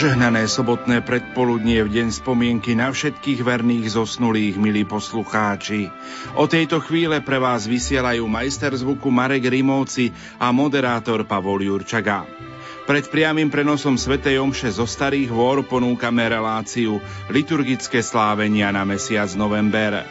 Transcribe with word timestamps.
Požehnané 0.00 0.48
sobotné 0.48 1.04
predpoludnie 1.04 1.84
v 1.84 1.92
deň 2.00 2.08
spomienky 2.24 2.72
na 2.72 2.88
všetkých 2.88 3.44
verných 3.44 4.00
zosnulých, 4.00 4.56
milí 4.56 4.88
poslucháči. 4.88 5.92
O 6.40 6.48
tejto 6.48 6.80
chvíle 6.80 7.20
pre 7.20 7.36
vás 7.36 7.68
vysielajú 7.68 8.24
majster 8.24 8.72
zvuku 8.72 9.12
Marek 9.12 9.52
Rimovci 9.52 10.08
a 10.40 10.56
moderátor 10.56 11.28
Pavol 11.28 11.68
Jurčaga. 11.68 12.24
Pred 12.88 13.12
priamým 13.12 13.52
prenosom 13.52 14.00
Sv. 14.00 14.24
Omše 14.24 14.72
zo 14.72 14.88
Starých 14.88 15.28
Vôr 15.28 15.68
ponúkame 15.68 16.24
reláciu 16.32 16.96
Liturgické 17.28 18.00
slávenia 18.00 18.72
na 18.72 18.88
mesiac 18.88 19.28
november. 19.36 20.08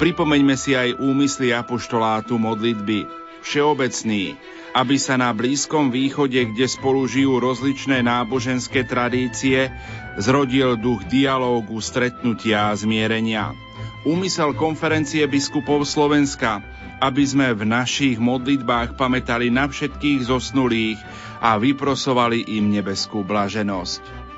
Pripomeňme 0.00 0.56
si 0.56 0.72
aj 0.72 0.96
úmysly 0.96 1.52
apoštolátu 1.52 2.40
modlitby. 2.40 3.04
Všeobecný, 3.44 4.32
aby 4.76 5.00
sa 5.00 5.16
na 5.16 5.32
Blízkom 5.32 5.88
východe, 5.88 6.52
kde 6.52 6.68
spolu 6.68 7.08
žijú 7.08 7.40
rozličné 7.40 8.04
náboženské 8.04 8.84
tradície, 8.84 9.72
zrodil 10.20 10.76
duch 10.76 11.00
dialógu, 11.08 11.80
stretnutia 11.80 12.68
a 12.68 12.76
zmierenia. 12.76 13.56
Úmysel 14.04 14.52
konferencie 14.52 15.24
biskupov 15.24 15.88
Slovenska, 15.88 16.60
aby 17.00 17.24
sme 17.24 17.56
v 17.56 17.64
našich 17.64 18.20
modlitbách 18.20 19.00
pamätali 19.00 19.48
na 19.48 19.64
všetkých 19.64 20.28
zosnulých 20.28 21.00
a 21.40 21.56
vyprosovali 21.56 22.44
im 22.60 22.68
nebeskú 22.68 23.24
blaženosť. 23.24 24.28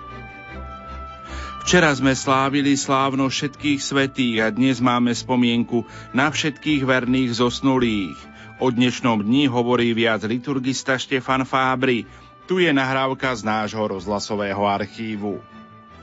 Včera 1.67 1.91
sme 1.93 2.15
slávili 2.15 2.79
slávno 2.79 3.27
všetkých 3.27 3.83
svetých 3.83 4.37
a 4.41 4.49
dnes 4.55 4.79
máme 4.79 5.11
spomienku 5.13 5.83
na 6.15 6.31
všetkých 6.31 6.87
verných 6.87 7.35
zosnulých– 7.35 8.19
O 8.59 8.75
dnešnom 8.75 9.23
dni 9.23 9.47
hovorí 9.47 9.95
viac 9.95 10.27
liturgista 10.27 10.99
Štefan 10.99 11.47
Fábry. 11.47 12.11
Tu 12.51 12.67
je 12.67 12.75
nahrávka 12.75 13.31
z 13.31 13.47
nášho 13.47 13.87
rozhlasového 13.87 14.67
archívu. 14.67 15.39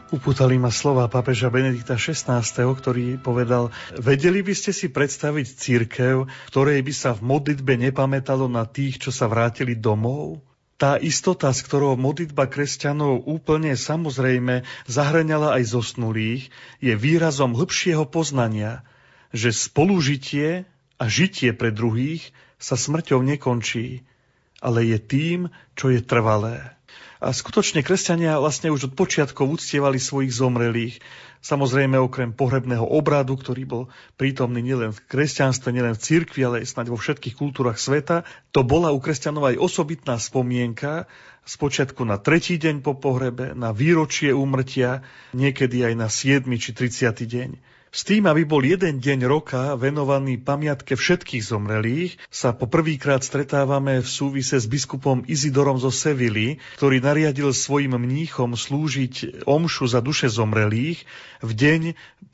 Upútali 0.08 0.55
ma 0.55 0.72
slova 0.72 1.12
pápeža 1.12 1.52
Benedikta 1.52 2.00
XVI, 2.00 2.40
ktorý 2.48 3.20
povedal, 3.20 3.75
vedeli 4.00 4.39
by 4.39 4.56
ste 4.56 4.72
si 4.72 4.88
predstaviť 4.88 5.47
církev, 5.52 6.31
ktorej 6.47 6.80
by 6.80 6.94
sa 6.95 7.12
v 7.12 7.28
modlitbe 7.28 7.75
nepamätalo 7.92 8.47
na 8.47 8.64
tých, 8.64 9.03
čo 9.03 9.12
sa 9.12 9.28
vrátili 9.28 9.75
domov? 9.75 10.40
Tá 10.80 10.95
istota, 10.95 11.52
s 11.52 11.59
ktorou 11.59 12.00
modlitba 12.00 12.47
kresťanov 12.47 13.28
úplne 13.28 13.75
samozrejme 13.75 14.64
zahrňala 14.88 15.59
aj 15.59 15.75
zosnulých, 15.75 16.47
je 16.80 16.95
výrazom 16.95 17.52
hĺbšieho 17.52 18.08
poznania, 18.08 18.88
že 19.36 19.52
spolužitie 19.52 20.64
a 20.95 21.03
žitie 21.12 21.52
pre 21.52 21.75
druhých 21.75 22.31
sa 22.59 22.75
smrťou 22.80 23.22
nekončí, 23.23 24.03
ale 24.64 24.88
je 24.88 24.98
tým, 24.98 25.39
čo 25.75 25.92
je 25.92 26.02
trvalé. 26.02 26.75
A 27.23 27.31
skutočne 27.31 27.81
kresťania 27.81 28.38
vlastne 28.38 28.70
už 28.70 28.92
od 28.92 28.94
počiatkov 28.94 29.47
uctievali 29.47 29.97
svojich 29.97 30.36
zomrelých. 30.36 31.00
Samozrejme 31.39 31.95
okrem 31.97 32.36
pohrebného 32.36 32.84
obradu, 32.84 33.39
ktorý 33.39 33.64
bol 33.64 33.84
prítomný 34.20 34.59
nielen 34.62 34.92
v 34.92 35.03
kresťanstve, 35.09 35.72
nielen 35.72 35.95
v 35.95 36.03
cirkvi, 36.03 36.42
ale 36.44 36.56
aj 36.62 36.75
snáď 36.75 36.92
vo 36.92 37.00
všetkých 37.00 37.38
kultúrach 37.38 37.80
sveta, 37.80 38.28
to 38.52 38.62
bola 38.62 38.92
u 38.92 39.00
kresťanov 39.00 39.53
aj 39.53 39.62
osobitná 39.62 40.19
spomienka, 40.19 41.08
spočiatku 41.45 42.02
na 42.03 42.17
tretí 42.17 42.58
deň 42.58 42.81
po 42.81 42.97
pohrebe, 42.97 43.53
na 43.53 43.69
výročie 43.72 44.34
úmrtia, 44.34 45.06
niekedy 45.31 45.86
aj 45.86 45.94
na 45.95 46.09
7. 46.09 46.45
či 46.58 46.73
30. 46.73 47.14
deň. 47.25 47.50
S 47.95 48.03
tým, 48.03 48.27
aby 48.27 48.43
bol 48.43 48.59
jeden 48.59 48.99
deň 48.99 49.23
roka 49.23 49.71
venovaný 49.79 50.35
pamiatke 50.35 50.99
všetkých 50.99 51.39
zomrelých, 51.39 52.19
sa 52.27 52.51
po 52.51 52.67
prvýkrát 52.67 53.23
stretávame 53.23 54.03
v 54.03 54.09
súvise 54.11 54.59
s 54.59 54.67
biskupom 54.67 55.23
Izidorom 55.23 55.79
zo 55.79 55.88
Sevily, 55.95 56.59
ktorý 56.75 56.99
nariadil 56.99 57.55
svojim 57.55 57.95
mníchom 57.95 58.51
slúžiť 58.51 59.47
omšu 59.47 59.88
za 59.88 60.03
duše 60.03 60.27
zomrelých 60.27 61.07
v 61.39 61.51
deň 61.55 61.81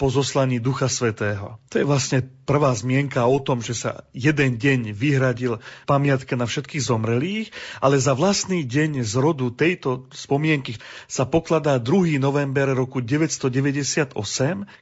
po 0.01 0.09
zoslaní 0.09 0.57
Ducha 0.57 0.89
Svetého. 0.89 1.61
To 1.69 1.75
je 1.77 1.85
vlastne 1.85 2.25
prvá 2.51 2.73
zmienka 2.73 3.21
o 3.29 3.37
tom, 3.37 3.61
že 3.61 3.77
sa 3.77 4.03
jeden 4.17 4.57
deň 4.57 4.97
vyhradil 4.97 5.61
pamiatke 5.87 6.33
na 6.33 6.49
všetkých 6.49 6.83
zomrelých, 6.83 7.47
ale 7.85 8.01
za 8.01 8.17
vlastný 8.17 8.65
deň 8.65 9.05
z 9.05 9.13
rodu 9.21 9.53
tejto 9.53 10.09
spomienky 10.09 10.81
sa 11.05 11.29
pokladá 11.29 11.77
2. 11.77 12.17
november 12.17 12.73
roku 12.73 12.99
998, 12.99 14.17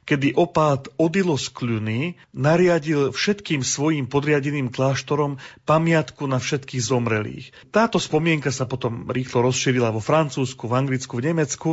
kedy 0.08 0.34
opá 0.40 0.70
Abát 0.70 0.86
Odilo 1.02 1.34
z 1.34 1.50
Kľuny 1.50 2.00
nariadil 2.30 3.10
všetkým 3.10 3.66
svojim 3.66 4.06
podriadeným 4.06 4.70
kláštorom 4.70 5.42
pamiatku 5.66 6.30
na 6.30 6.38
všetkých 6.38 6.78
zomrelých. 6.78 7.50
Táto 7.74 7.98
spomienka 7.98 8.54
sa 8.54 8.70
potom 8.70 9.10
rýchlo 9.10 9.50
rozšírila 9.50 9.90
vo 9.90 9.98
Francúzsku, 9.98 10.70
v 10.70 10.76
Anglicku, 10.78 11.18
v 11.18 11.32
Nemecku 11.34 11.70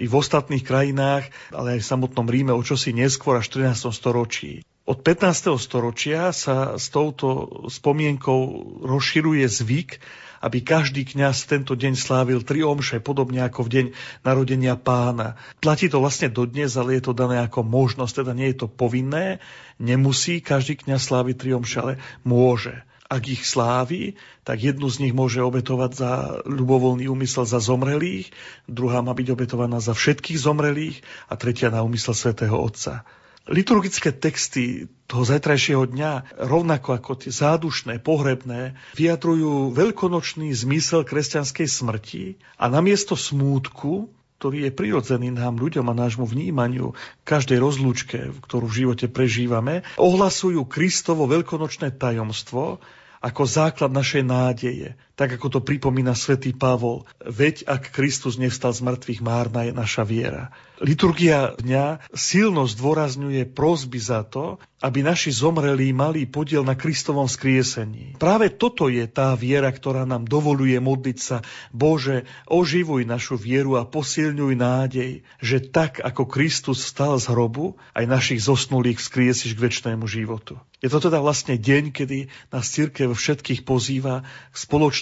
i 0.00 0.08
v 0.08 0.14
ostatných 0.16 0.64
krajinách, 0.64 1.28
ale 1.52 1.76
aj 1.76 1.80
v 1.84 1.90
samotnom 1.92 2.24
Ríme 2.24 2.56
o 2.56 2.62
čosi 2.64 2.96
neskôr 2.96 3.36
až 3.36 3.52
v 3.52 3.68
13. 3.68 3.92
storočí. 3.92 4.64
Od 4.88 5.04
15. 5.04 5.52
storočia 5.60 6.32
sa 6.32 6.80
s 6.80 6.88
touto 6.88 7.60
spomienkou 7.68 8.40
rozširuje 8.88 9.44
zvyk, 9.44 10.00
aby 10.40 10.64
každý 10.64 11.04
kňaz 11.04 11.44
tento 11.44 11.76
deň 11.76 11.92
slávil 11.92 12.40
tri 12.40 12.64
omše, 12.64 12.96
podobne 12.96 13.44
ako 13.44 13.68
v 13.68 13.72
deň 13.76 13.86
narodenia 14.24 14.80
pána. 14.80 15.36
Platí 15.60 15.92
to 15.92 16.00
vlastne 16.00 16.32
dodnes, 16.32 16.72
ale 16.80 16.96
je 16.96 17.04
to 17.04 17.12
dané 17.12 17.36
ako 17.44 17.68
možnosť, 17.68 18.24
teda 18.24 18.32
nie 18.32 18.48
je 18.56 18.64
to 18.64 18.68
povinné. 18.72 19.44
Nemusí 19.76 20.40
každý 20.40 20.80
kňaz 20.80 21.12
sláviť 21.12 21.36
tri 21.36 21.50
omše, 21.52 21.84
ale 21.84 21.94
môže. 22.24 22.80
Ak 23.12 23.28
ich 23.28 23.44
slávi, 23.44 24.16
tak 24.40 24.64
jednu 24.64 24.88
z 24.88 25.04
nich 25.04 25.12
môže 25.12 25.44
obetovať 25.44 25.90
za 25.92 26.12
ľubovoľný 26.48 27.12
úmysel 27.12 27.44
za 27.44 27.60
zomrelých, 27.60 28.32
druhá 28.64 29.04
má 29.04 29.12
byť 29.12 29.28
obetovaná 29.36 29.84
za 29.84 29.92
všetkých 29.92 30.40
zomrelých 30.40 31.04
a 31.28 31.36
tretia 31.36 31.68
na 31.68 31.84
úmysel 31.84 32.16
svätého 32.16 32.56
Otca. 32.56 33.04
Liturgické 33.48 34.12
texty 34.12 34.92
toho 35.08 35.24
zajtrajšieho 35.24 35.88
dňa, 35.88 36.36
rovnako 36.36 37.00
ako 37.00 37.12
tie 37.24 37.32
zádušné, 37.32 38.04
pohrebné, 38.04 38.76
vyjadrujú 38.92 39.72
veľkonočný 39.72 40.52
zmysel 40.52 41.08
kresťanskej 41.08 41.64
smrti 41.64 42.24
a 42.60 42.68
namiesto 42.68 43.16
smútku, 43.16 44.12
ktorý 44.36 44.68
je 44.68 44.76
prirodzený 44.76 45.32
nám 45.32 45.56
ľuďom 45.56 45.88
a 45.88 45.96
nášmu 45.96 46.28
vnímaniu, 46.28 46.92
každej 47.24 47.58
rozlúčke, 47.58 48.36
ktorú 48.44 48.68
v 48.68 48.78
živote 48.84 49.08
prežívame, 49.08 49.80
ohlasujú 49.96 50.68
Kristovo 50.68 51.24
veľkonočné 51.24 51.96
tajomstvo 51.96 52.84
ako 53.18 53.42
základ 53.48 53.90
našej 53.90 54.22
nádeje, 54.22 54.94
tak 55.18 55.34
ako 55.34 55.58
to 55.58 55.60
pripomína 55.66 56.14
svätý 56.14 56.54
Pavol. 56.54 57.02
Veď 57.18 57.66
ak 57.66 57.90
Kristus 57.90 58.38
nevstal 58.38 58.70
z 58.70 58.86
mŕtvych, 58.86 59.18
márna 59.18 59.66
je 59.66 59.74
naša 59.74 60.06
viera. 60.06 60.54
Liturgia 60.78 61.58
dňa 61.58 62.06
silno 62.14 62.62
zdôrazňuje 62.70 63.50
prosby 63.50 63.98
za 63.98 64.22
to, 64.22 64.62
aby 64.78 65.02
naši 65.02 65.34
zomrelí 65.34 65.90
mali 65.90 66.22
podiel 66.22 66.62
na 66.62 66.78
Kristovom 66.78 67.26
skriesení. 67.26 68.14
Práve 68.14 68.46
toto 68.54 68.86
je 68.86 69.02
tá 69.10 69.34
viera, 69.34 69.74
ktorá 69.74 70.06
nám 70.06 70.30
dovoluje 70.30 70.78
modliť 70.78 71.18
sa 71.18 71.42
Bože, 71.74 72.30
oživuj 72.46 73.02
našu 73.02 73.34
vieru 73.34 73.74
a 73.74 73.82
posilňuj 73.82 74.54
nádej, 74.54 75.26
že 75.42 75.58
tak 75.58 75.98
ako 75.98 76.30
Kristus 76.30 76.86
vstal 76.86 77.18
z 77.18 77.26
hrobu, 77.34 77.74
aj 77.98 78.06
našich 78.06 78.38
zosnulých 78.46 79.02
vzkriesiš 79.02 79.58
k 79.58 79.62
väčšnému 79.66 80.06
životu. 80.06 80.62
Je 80.78 80.86
to 80.86 81.02
teda 81.02 81.18
vlastne 81.18 81.58
deň, 81.58 81.90
kedy 81.90 82.30
nás 82.54 82.70
církev 82.70 83.10
všetkých 83.10 83.66
pozýva 83.66 84.22
k 84.54 84.56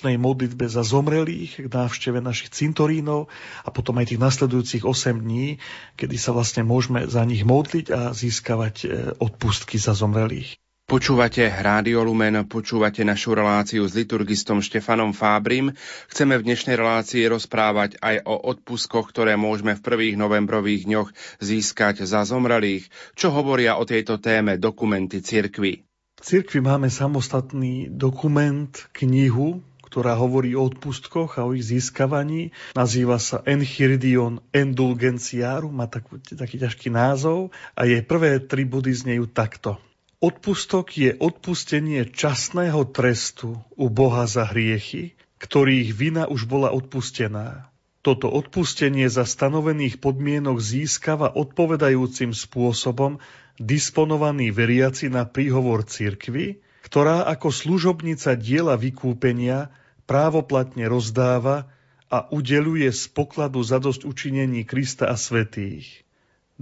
spoločnej 0.06 0.22
modlitbe 0.22 0.70
za 0.70 0.86
zomrelých, 0.86 1.66
k 1.66 1.66
návšteve 1.66 2.22
našich 2.22 2.54
cintorínov 2.54 3.26
a 3.66 3.74
potom 3.74 3.98
aj 3.98 4.14
tých 4.14 4.22
nasledujúcich 4.22 4.86
8 4.86 5.18
dní, 5.18 5.58
kedy 5.98 6.14
sa 6.14 6.30
vlastne 6.30 6.62
môžeme 6.62 7.10
za 7.10 7.26
nich 7.26 7.42
modliť 7.42 7.86
a 7.90 8.14
získavať 8.14 8.74
e, 8.78 8.86
odpustky 9.18 9.82
za 9.82 9.98
zomrelých. 9.98 10.62
Počúvate 10.86 11.42
Rádio 11.50 12.06
Lumen, 12.06 12.46
počúvate 12.46 13.02
našu 13.02 13.34
reláciu 13.34 13.82
s 13.82 13.98
liturgistom 13.98 14.62
Štefanom 14.62 15.10
Fábrim. 15.10 15.74
Chceme 16.06 16.38
v 16.38 16.46
dnešnej 16.46 16.78
relácii 16.78 17.26
rozprávať 17.26 17.98
aj 17.98 18.22
o 18.30 18.46
odpuskoch, 18.46 19.10
ktoré 19.10 19.34
môžeme 19.34 19.74
v 19.74 19.82
prvých 19.82 20.14
novembrových 20.14 20.86
dňoch 20.86 21.08
získať 21.42 22.06
za 22.06 22.22
zomrelých. 22.22 22.86
Čo 23.18 23.34
hovoria 23.34 23.74
o 23.74 23.82
tejto 23.82 24.22
téme 24.22 24.54
dokumenty 24.54 25.18
cirkvy? 25.18 25.82
V 26.16 26.24
cirkvi 26.24 26.64
máme 26.64 26.88
samostatný 26.88 27.92
dokument, 27.92 28.72
knihu, 28.96 29.60
ktorá 29.86 30.18
hovorí 30.18 30.58
o 30.58 30.66
odpustkoch 30.66 31.38
a 31.38 31.46
o 31.46 31.54
ich 31.54 31.70
získavaní. 31.70 32.50
Nazýva 32.74 33.22
sa 33.22 33.40
Enchiridion 33.46 34.42
Indulgenciarum, 34.50 35.70
má 35.70 35.86
taký, 35.86 36.18
taký 36.34 36.58
ťažký 36.58 36.90
názov 36.90 37.54
a 37.78 37.86
jej 37.86 38.02
prvé 38.02 38.42
tri 38.42 38.66
body 38.66 38.90
znejú 38.90 39.30
takto. 39.30 39.78
Odpustok 40.18 40.96
je 40.96 41.14
odpustenie 41.14 42.08
časného 42.10 42.88
trestu 42.90 43.62
u 43.78 43.86
Boha 43.86 44.26
za 44.26 44.48
hriechy, 44.48 45.14
ktorých 45.38 45.92
vina 45.92 46.24
už 46.26 46.48
bola 46.48 46.72
odpustená. 46.72 47.68
Toto 48.00 48.30
odpustenie 48.30 49.10
za 49.10 49.26
stanovených 49.26 49.98
podmienok 49.98 50.62
získava 50.62 51.30
odpovedajúcim 51.30 52.32
spôsobom 52.32 53.18
disponovaný 53.58 54.54
veriaci 54.54 55.10
na 55.10 55.26
príhovor 55.26 55.84
cirkvy, 55.84 56.62
ktorá 56.86 57.26
ako 57.26 57.50
služobnica 57.50 58.38
diela 58.38 58.78
vykúpenia 58.78 59.74
právoplatne 60.06 60.86
rozdáva 60.86 61.66
a 62.06 62.30
udeluje 62.30 62.86
z 62.94 63.10
pokladu 63.10 63.58
zadosť 63.66 64.06
učinení 64.06 64.62
Krista 64.62 65.10
a 65.10 65.18
svetých. 65.18 66.06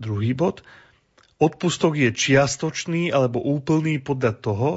Druhý 0.01 0.33
bod. 0.33 0.65
Odpustok 1.37 2.01
je 2.01 2.09
čiastočný 2.09 3.13
alebo 3.13 3.37
úplný 3.37 4.01
podľa 4.01 4.33
toho, 4.41 4.71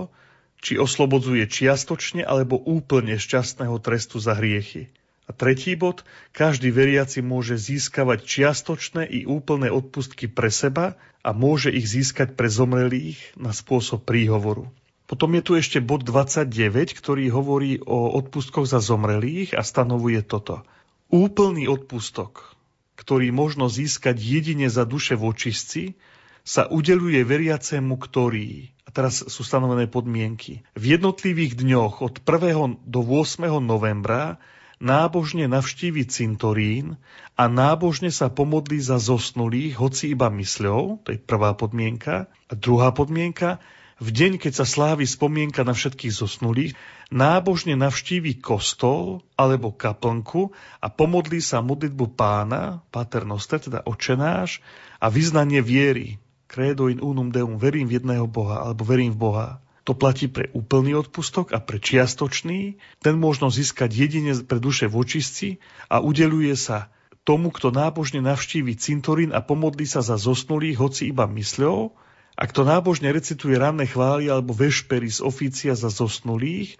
či 0.60 0.76
oslobodzuje 0.76 1.48
čiastočne 1.48 2.28
alebo 2.28 2.60
úplne 2.60 3.16
šťastného 3.16 3.80
trestu 3.80 4.20
za 4.20 4.36
hriechy. 4.36 4.92
A 5.28 5.32
tretí 5.32 5.80
bod, 5.80 6.04
každý 6.36 6.76
veriaci 6.76 7.24
môže 7.24 7.56
získavať 7.56 8.20
čiastočné 8.28 9.08
i 9.08 9.24
úplné 9.24 9.72
odpustky 9.72 10.28
pre 10.28 10.52
seba 10.52 11.00
a 11.24 11.32
môže 11.32 11.72
ich 11.72 11.88
získať 11.88 12.36
pre 12.36 12.52
zomrelých 12.52 13.20
na 13.40 13.56
spôsob 13.56 14.04
príhovoru. 14.04 14.68
Potom 15.08 15.40
je 15.40 15.42
tu 15.42 15.56
ešte 15.56 15.80
bod 15.80 16.04
29, 16.04 16.52
ktorý 16.92 17.32
hovorí 17.32 17.80
o 17.80 18.12
odpustkoch 18.20 18.68
za 18.68 18.84
zomrelých 18.84 19.56
a 19.56 19.64
stanovuje 19.64 20.20
toto. 20.20 20.68
Úplný 21.08 21.72
odpustok, 21.72 22.60
ktorý 23.00 23.32
možno 23.32 23.72
získať 23.72 24.20
jedine 24.20 24.68
za 24.68 24.84
duše 24.84 25.16
vočistci, 25.16 25.96
sa 26.44 26.68
udeluje 26.68 27.24
veriacemu, 27.24 27.96
ktorý, 27.96 28.72
a 28.84 28.90
teraz 28.92 29.24
sú 29.24 29.48
stanovené 29.48 29.88
podmienky, 29.88 30.64
v 30.76 30.84
jednotlivých 31.00 31.56
dňoch 31.60 32.04
od 32.04 32.24
1. 32.24 32.88
do 32.88 33.00
8. 33.04 33.48
novembra 33.64 34.40
nábožne 34.80 35.48
navštívi 35.50 36.08
cintorín 36.08 37.00
a 37.36 37.48
nábožne 37.48 38.12
sa 38.12 38.32
pomodlí 38.32 38.80
za 38.80 39.00
zosnulých, 39.00 39.76
hoci 39.80 40.14
iba 40.16 40.32
mysľou, 40.32 41.04
to 41.04 41.16
je 41.16 41.20
prvá 41.20 41.56
podmienka. 41.58 42.32
A 42.48 42.54
druhá 42.56 42.96
podmienka, 42.96 43.60
v 43.98 44.10
deň, 44.14 44.38
keď 44.38 44.62
sa 44.62 44.66
slávi 44.70 45.10
spomienka 45.10 45.66
na 45.66 45.74
všetkých 45.74 46.14
zosnulých, 46.14 46.78
nábožne 47.10 47.74
navštívi 47.74 48.38
kostol 48.38 49.26
alebo 49.34 49.74
kaplnku 49.74 50.54
a 50.78 50.88
pomodlí 50.94 51.42
sa 51.42 51.66
modlitbu 51.66 52.14
pána, 52.14 52.86
Pater 52.94 53.26
Noster, 53.26 53.58
teda 53.58 53.82
očenáš, 53.90 54.62
a 55.02 55.10
vyznanie 55.10 55.66
viery, 55.66 56.22
credo 56.46 56.94
in 56.94 57.02
unum 57.02 57.34
deum, 57.34 57.58
verím 57.58 57.90
v 57.90 57.98
jedného 58.02 58.30
Boha, 58.30 58.62
alebo 58.70 58.86
verím 58.86 59.18
v 59.18 59.22
Boha. 59.22 59.48
To 59.90 59.96
platí 59.96 60.28
pre 60.28 60.52
úplný 60.52 61.00
odpustok 61.00 61.56
a 61.56 61.64
pre 61.64 61.80
čiastočný. 61.80 62.76
Ten 63.00 63.16
možno 63.16 63.48
získať 63.48 63.88
jedine 63.96 64.36
pre 64.44 64.60
duše 64.60 64.92
vočistci 64.92 65.64
a 65.88 66.04
udeluje 66.04 66.54
sa 66.60 66.92
tomu, 67.24 67.56
kto 67.56 67.72
nábožne 67.72 68.20
navštívi 68.20 68.76
cintorín 68.76 69.32
a 69.32 69.40
pomodlí 69.40 69.88
sa 69.88 70.04
za 70.04 70.20
zosnulých, 70.20 70.76
hoci 70.76 71.10
iba 71.10 71.24
mysľou, 71.24 71.96
a 72.38 72.44
kto 72.46 72.62
nábožne 72.62 73.10
recituje 73.10 73.58
ranné 73.58 73.90
chvály 73.90 74.30
alebo 74.30 74.54
vešpery 74.54 75.10
z 75.10 75.26
ofícia 75.26 75.74
za 75.74 75.90
zosnulých, 75.90 76.78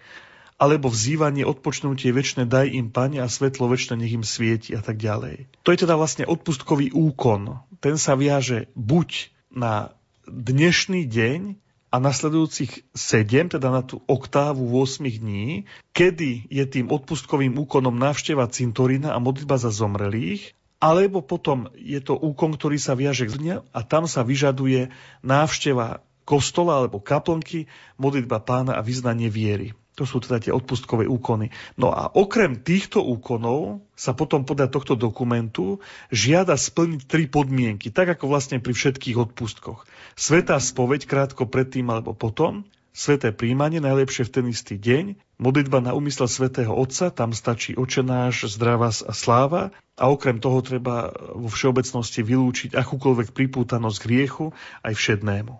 alebo 0.58 0.90
vzývanie, 0.90 1.42
odpočnutie 1.42 2.14
väčšie 2.14 2.46
daj 2.46 2.70
im, 2.70 2.94
Pane, 2.94 3.18
a 3.18 3.26
svetlo 3.26 3.66
väčšie 3.70 3.98
nech 3.98 4.14
im 4.14 4.22
svieti 4.26 4.74
a 4.74 4.82
tak 4.82 4.98
ďalej. 5.02 5.50
To 5.66 5.70
je 5.74 5.82
teda 5.82 5.98
vlastne 5.98 6.26
odpustkový 6.26 6.94
úkon. 6.94 7.62
Ten 7.78 7.98
sa 7.98 8.14
viaže 8.14 8.70
buď 8.74 9.34
na 9.54 9.94
dnešný 10.26 11.06
deň, 11.06 11.40
a 11.88 11.96
nasledujúcich 11.96 12.84
7, 12.92 13.56
teda 13.56 13.72
na 13.72 13.80
tú 13.80 14.04
oktávu 14.04 14.60
8 14.76 15.08
dní, 15.08 15.64
kedy 15.96 16.44
je 16.52 16.64
tým 16.68 16.92
odpustkovým 16.92 17.56
úkonom 17.56 17.96
návšteva 17.96 18.44
cintorína 18.52 19.16
a 19.16 19.18
modlitba 19.18 19.56
za 19.56 19.72
zomrelých, 19.72 20.52
alebo 20.78 21.22
potom 21.22 21.70
je 21.74 21.98
to 21.98 22.14
úkon, 22.14 22.54
ktorý 22.54 22.78
sa 22.78 22.94
viaže 22.94 23.26
k 23.26 23.34
dňa 23.34 23.56
a 23.74 23.80
tam 23.82 24.06
sa 24.06 24.22
vyžaduje 24.22 24.94
návšteva 25.26 26.02
kostola 26.22 26.84
alebo 26.84 27.02
kaplnky, 27.02 27.66
modlitba 27.98 28.38
pána 28.38 28.78
a 28.78 28.84
vyznanie 28.84 29.26
viery. 29.26 29.74
To 29.98 30.06
sú 30.06 30.22
teda 30.22 30.38
tie 30.38 30.54
odpustkové 30.54 31.10
úkony. 31.10 31.50
No 31.74 31.90
a 31.90 32.06
okrem 32.14 32.62
týchto 32.62 33.02
úkonov 33.02 33.82
sa 33.98 34.14
potom 34.14 34.46
podľa 34.46 34.70
tohto 34.70 34.94
dokumentu 34.94 35.82
žiada 36.14 36.54
splniť 36.54 37.10
tri 37.10 37.26
podmienky, 37.26 37.90
tak 37.90 38.14
ako 38.14 38.30
vlastne 38.30 38.62
pri 38.62 38.78
všetkých 38.78 39.18
odpustkoch. 39.18 39.82
Svetá 40.14 40.54
spoveď 40.62 41.10
krátko 41.10 41.50
predtým 41.50 41.90
alebo 41.90 42.14
potom, 42.14 42.62
sveté 42.98 43.30
príjmanie 43.30 43.78
najlepšie 43.78 44.26
v 44.26 44.34
ten 44.34 44.46
istý 44.50 44.74
deň, 44.74 45.38
modlitba 45.38 45.78
na 45.78 45.94
úmysel 45.94 46.26
svätého 46.26 46.74
Otca, 46.74 47.14
tam 47.14 47.30
stačí 47.30 47.78
očenáš, 47.78 48.50
zdravás 48.58 49.06
a 49.06 49.14
sláva 49.14 49.70
a 49.94 50.10
okrem 50.10 50.42
toho 50.42 50.58
treba 50.66 51.14
vo 51.38 51.46
všeobecnosti 51.46 52.26
vylúčiť 52.26 52.74
akúkoľvek 52.74 53.30
pripútanosť 53.30 53.98
k 54.02 54.06
hriechu 54.10 54.46
aj 54.82 54.98
všednému. 54.98 55.54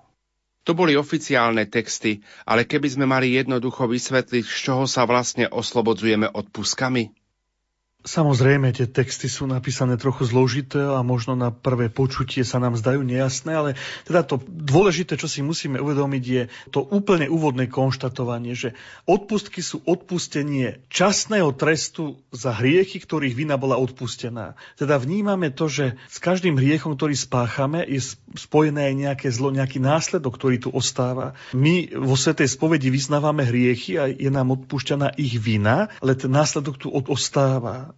To 0.66 0.76
boli 0.76 0.98
oficiálne 0.98 1.64
texty, 1.64 2.20
ale 2.44 2.66
keby 2.66 2.90
sme 2.92 3.06
mali 3.08 3.32
jednoducho 3.38 3.88
vysvetliť, 3.88 4.44
z 4.44 4.56
čoho 4.58 4.84
sa 4.84 5.06
vlastne 5.08 5.48
oslobodzujeme 5.48 6.28
odpuskami? 6.28 7.17
Samozrejme, 8.08 8.72
tie 8.72 8.88
texty 8.88 9.28
sú 9.28 9.44
napísané 9.44 10.00
trochu 10.00 10.24
zložité 10.24 10.80
a 10.80 11.04
možno 11.04 11.36
na 11.36 11.52
prvé 11.52 11.92
počutie 11.92 12.40
sa 12.40 12.56
nám 12.56 12.72
zdajú 12.72 13.04
nejasné, 13.04 13.52
ale 13.52 13.70
teda 14.08 14.24
to 14.24 14.40
dôležité, 14.48 15.20
čo 15.20 15.28
si 15.28 15.44
musíme 15.44 15.76
uvedomiť, 15.76 16.24
je 16.24 16.42
to 16.72 16.80
úplne 16.88 17.28
úvodné 17.28 17.68
konštatovanie, 17.68 18.56
že 18.56 18.72
odpustky 19.04 19.60
sú 19.60 19.84
odpustenie 19.84 20.80
časného 20.88 21.52
trestu 21.52 22.16
za 22.32 22.56
hriechy, 22.56 22.96
ktorých 22.96 23.36
vina 23.36 23.60
bola 23.60 23.76
odpustená. 23.76 24.56
Teda 24.80 24.96
vnímame 24.96 25.52
to, 25.52 25.68
že 25.68 26.00
s 26.08 26.16
každým 26.16 26.56
hriechom, 26.56 26.96
ktorý 26.96 27.12
spáchame, 27.12 27.84
je 27.84 28.00
spojené 28.40 28.88
aj 28.88 28.94
nejaké 28.96 29.28
zlo, 29.28 29.52
nejaký 29.52 29.84
následok, 29.84 30.40
ktorý 30.40 30.56
tu 30.56 30.72
ostáva. 30.72 31.36
My 31.52 31.92
vo 31.92 32.16
Svetej 32.16 32.56
spovedi 32.56 32.88
vyznávame 32.88 33.44
hriechy 33.44 34.00
a 34.00 34.08
je 34.08 34.32
nám 34.32 34.56
odpúšťaná 34.56 35.12
ich 35.20 35.36
vina, 35.36 35.92
ale 36.00 36.16
ten 36.16 36.32
následok 36.32 36.80
tu 36.80 36.88
ostáva 36.88 37.97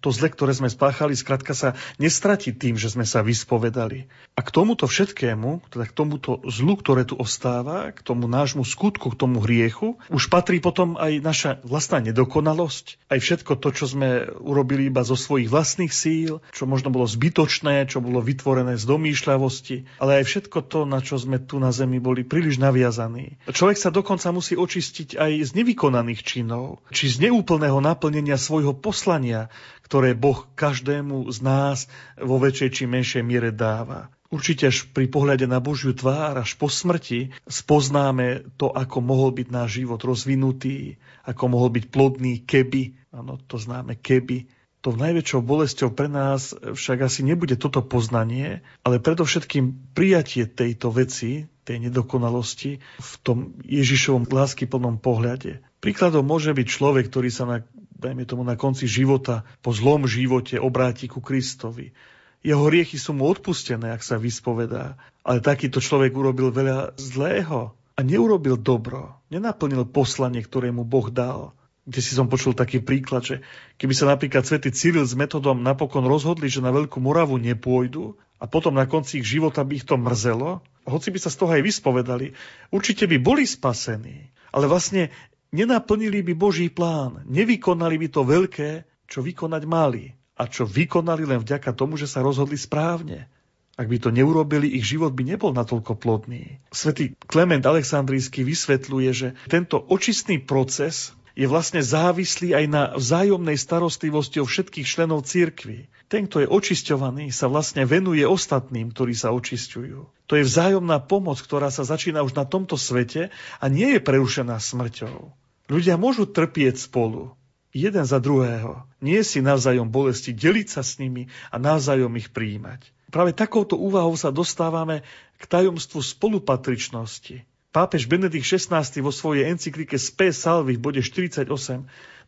to 0.00 0.12
zle, 0.12 0.28
ktoré 0.30 0.52
sme 0.52 0.70
spáchali, 0.70 1.16
skrátka 1.16 1.56
sa 1.56 1.74
nestratí 1.96 2.52
tým, 2.52 2.76
že 2.76 2.92
sme 2.92 3.08
sa 3.08 3.24
vyspovedali. 3.24 4.06
A 4.36 4.40
k 4.44 4.52
tomuto 4.52 4.84
všetkému, 4.84 5.72
teda 5.72 5.88
k 5.88 5.96
tomuto 5.96 6.44
zlu, 6.46 6.76
ktoré 6.76 7.08
tu 7.08 7.16
ostáva, 7.16 7.90
k 7.90 8.04
tomu 8.04 8.28
nášmu 8.28 8.62
skutku, 8.62 9.12
k 9.12 9.18
tomu 9.18 9.40
hriechu, 9.40 9.96
už 10.12 10.28
patrí 10.28 10.60
potom 10.60 11.00
aj 11.00 11.24
naša 11.24 11.50
vlastná 11.64 12.04
nedokonalosť, 12.04 13.00
aj 13.08 13.18
všetko 13.18 13.52
to, 13.56 13.68
čo 13.72 13.84
sme 13.88 14.28
urobili 14.38 14.92
iba 14.92 15.00
zo 15.02 15.16
svojich 15.16 15.48
vlastných 15.48 15.90
síl, 15.90 16.44
čo 16.52 16.68
možno 16.68 16.92
bolo 16.92 17.08
zbytočné, 17.08 17.88
čo 17.88 18.04
bolo 18.04 18.20
vytvorené 18.20 18.76
z 18.76 18.84
domýšľavosti, 18.84 19.98
ale 19.98 20.20
aj 20.20 20.24
všetko 20.28 20.58
to, 20.68 20.84
na 20.84 21.00
čo 21.00 21.16
sme 21.16 21.40
tu 21.40 21.56
na 21.56 21.72
zemi 21.72 21.96
boli 21.96 22.22
príliš 22.22 22.60
naviazaní. 22.60 23.40
Človek 23.48 23.78
sa 23.80 23.88
dokonca 23.88 24.28
musí 24.30 24.52
očistiť 24.52 25.16
aj 25.16 25.32
z 25.48 25.50
nevykonaných 25.56 26.20
činov, 26.20 26.84
či 26.92 27.08
z 27.08 27.30
neúplného 27.30 27.80
naplnenia 27.80 28.36
svojho 28.36 28.76
poslania, 28.76 29.48
ktoré 29.86 30.18
Boh 30.18 30.50
každému 30.58 31.30
z 31.30 31.38
nás 31.46 31.78
vo 32.18 32.42
väčšej 32.42 32.70
či 32.74 32.84
menšej 32.90 33.22
miere 33.22 33.54
dáva. 33.54 34.10
Určite 34.26 34.66
až 34.66 34.90
pri 34.90 35.06
pohľade 35.06 35.46
na 35.46 35.62
Božiu 35.62 35.94
tvár, 35.94 36.34
až 36.42 36.58
po 36.58 36.66
smrti, 36.66 37.30
spoznáme 37.46 38.50
to, 38.58 38.74
ako 38.74 38.98
mohol 38.98 39.30
byť 39.30 39.48
náš 39.54 39.78
život 39.78 40.02
rozvinutý, 40.02 40.98
ako 41.22 41.54
mohol 41.54 41.70
byť 41.70 41.84
plodný, 41.94 42.42
keby, 42.42 43.14
áno, 43.14 43.38
to 43.46 43.62
známe 43.62 43.94
keby. 43.94 44.50
To 44.82 44.94
najväčšou 44.94 45.42
bolesťou 45.46 45.94
pre 45.94 46.10
nás 46.10 46.54
však 46.58 47.06
asi 47.06 47.22
nebude 47.22 47.54
toto 47.54 47.82
poznanie, 47.86 48.66
ale 48.82 48.98
predovšetkým 48.98 49.94
prijatie 49.94 50.50
tejto 50.50 50.90
veci, 50.90 51.46
tej 51.66 51.90
nedokonalosti 51.90 52.78
v 52.82 53.12
tom 53.26 53.58
Ježišovom 53.66 54.30
lásky 54.30 54.70
plnom 54.70 55.02
pohľade. 55.02 55.62
Príkladom 55.82 56.22
môže 56.22 56.54
byť 56.54 56.66
človek, 56.66 57.10
ktorý 57.10 57.30
sa 57.30 57.44
na 57.46 57.56
dajme 57.96 58.28
tomu 58.28 58.44
na 58.44 58.54
konci 58.54 58.84
života, 58.84 59.42
po 59.64 59.72
zlom 59.72 60.04
živote 60.04 60.60
obráti 60.60 61.08
ku 61.08 61.24
Kristovi. 61.24 61.96
Jeho 62.44 62.68
hriechy 62.68 63.00
sú 63.00 63.16
mu 63.16 63.26
odpustené, 63.26 63.90
ak 63.90 64.04
sa 64.04 64.20
vyspovedá. 64.20 65.00
Ale 65.26 65.42
takýto 65.42 65.82
človek 65.82 66.14
urobil 66.14 66.54
veľa 66.54 66.94
zlého 67.00 67.74
a 67.96 68.00
neurobil 68.04 68.60
dobro. 68.60 69.18
Nenaplnil 69.32 69.88
poslanie, 69.88 70.44
ktoré 70.44 70.70
mu 70.70 70.86
Boh 70.86 71.08
dal. 71.10 71.56
Kde 71.86 72.00
si 72.02 72.12
som 72.14 72.30
počul 72.30 72.54
taký 72.54 72.82
príklad, 72.82 73.22
že 73.24 73.36
keby 73.80 73.94
sa 73.94 74.10
napríklad 74.10 74.42
svätý 74.46 74.70
Cyril 74.74 75.06
s 75.06 75.14
metodom 75.14 75.62
napokon 75.62 76.04
rozhodli, 76.06 76.50
že 76.50 76.62
na 76.62 76.74
Veľkú 76.74 76.98
Moravu 76.98 77.38
nepôjdu 77.38 78.18
a 78.36 78.44
potom 78.44 78.74
na 78.74 78.84
konci 78.84 79.22
ich 79.22 79.26
života 79.26 79.64
by 79.64 79.80
ich 79.80 79.86
to 79.86 79.96
mrzelo, 79.96 80.60
hoci 80.86 81.08
by 81.10 81.18
sa 81.18 81.30
z 81.32 81.38
toho 81.40 81.50
aj 81.56 81.62
vyspovedali, 81.62 82.36
určite 82.70 83.08
by 83.08 83.16
boli 83.22 83.46
spasení. 83.48 84.28
Ale 84.50 84.70
vlastne 84.70 85.14
nenaplnili 85.54 86.22
by 86.22 86.34
Boží 86.34 86.70
plán, 86.70 87.22
nevykonali 87.26 87.96
by 88.00 88.08
to 88.10 88.22
veľké, 88.22 88.70
čo 89.06 89.22
vykonať 89.22 89.62
mali 89.66 90.14
a 90.36 90.44
čo 90.50 90.68
vykonali 90.68 91.24
len 91.24 91.40
vďaka 91.40 91.72
tomu, 91.72 91.96
že 91.96 92.10
sa 92.10 92.20
rozhodli 92.20 92.58
správne. 92.58 93.30
Ak 93.76 93.92
by 93.92 94.00
to 94.00 94.08
neurobili, 94.08 94.72
ich 94.72 94.88
život 94.88 95.12
by 95.12 95.36
nebol 95.36 95.52
natoľko 95.52 96.00
plodný. 96.00 96.64
Svetý 96.72 97.12
Klement 97.28 97.60
Aleksandrijský 97.60 98.40
vysvetľuje, 98.40 99.10
že 99.12 99.28
tento 99.52 99.76
očistný 99.76 100.40
proces 100.40 101.12
je 101.36 101.44
vlastne 101.44 101.84
závislý 101.84 102.56
aj 102.56 102.64
na 102.64 102.82
vzájomnej 102.96 103.60
starostlivosti 103.60 104.40
o 104.40 104.48
všetkých 104.48 104.88
členov 104.88 105.28
cirkvy. 105.28 105.84
Ten, 106.08 106.24
kto 106.24 106.40
je 106.40 106.48
očisťovaný, 106.48 107.28
sa 107.28 107.52
vlastne 107.52 107.84
venuje 107.84 108.24
ostatným, 108.24 108.96
ktorí 108.96 109.12
sa 109.12 109.36
očisťujú. 109.36 110.00
To 110.26 110.32
je 110.32 110.48
vzájomná 110.48 110.96
pomoc, 111.04 111.36
ktorá 111.44 111.68
sa 111.68 111.84
začína 111.84 112.24
už 112.24 112.32
na 112.32 112.48
tomto 112.48 112.80
svete 112.80 113.28
a 113.60 113.64
nie 113.68 113.94
je 113.94 114.00
prerušená 114.00 114.56
smrťou. 114.56 115.36
Ľudia 115.68 116.00
môžu 116.00 116.24
trpieť 116.24 116.88
spolu. 116.88 117.36
jeden 117.76 118.08
za 118.08 118.16
druhého. 118.16 118.88
Nie 119.04 119.20
si 119.20 119.44
navzájom 119.44 119.92
bolesti, 119.92 120.32
deliť 120.32 120.66
sa 120.72 120.80
s 120.80 120.96
nimi 120.96 121.28
a 121.52 121.60
navzájom 121.60 122.16
ich 122.16 122.32
príjmať. 122.32 122.80
Práve 123.12 123.36
takouto 123.36 123.76
úvahou 123.76 124.16
sa 124.16 124.32
dostávame 124.32 125.04
k 125.36 125.44
tajomstvu 125.44 126.00
spolupatričnosti. 126.00 127.44
Pápež 127.76 128.08
Benedikt 128.08 128.48
XVI 128.48 128.88
vo 129.04 129.12
svojej 129.12 129.52
encyklike 129.52 130.00
Spe 130.00 130.32
Salvi 130.32 130.80
v 130.80 130.88
bode 130.88 131.04
48 131.04 131.44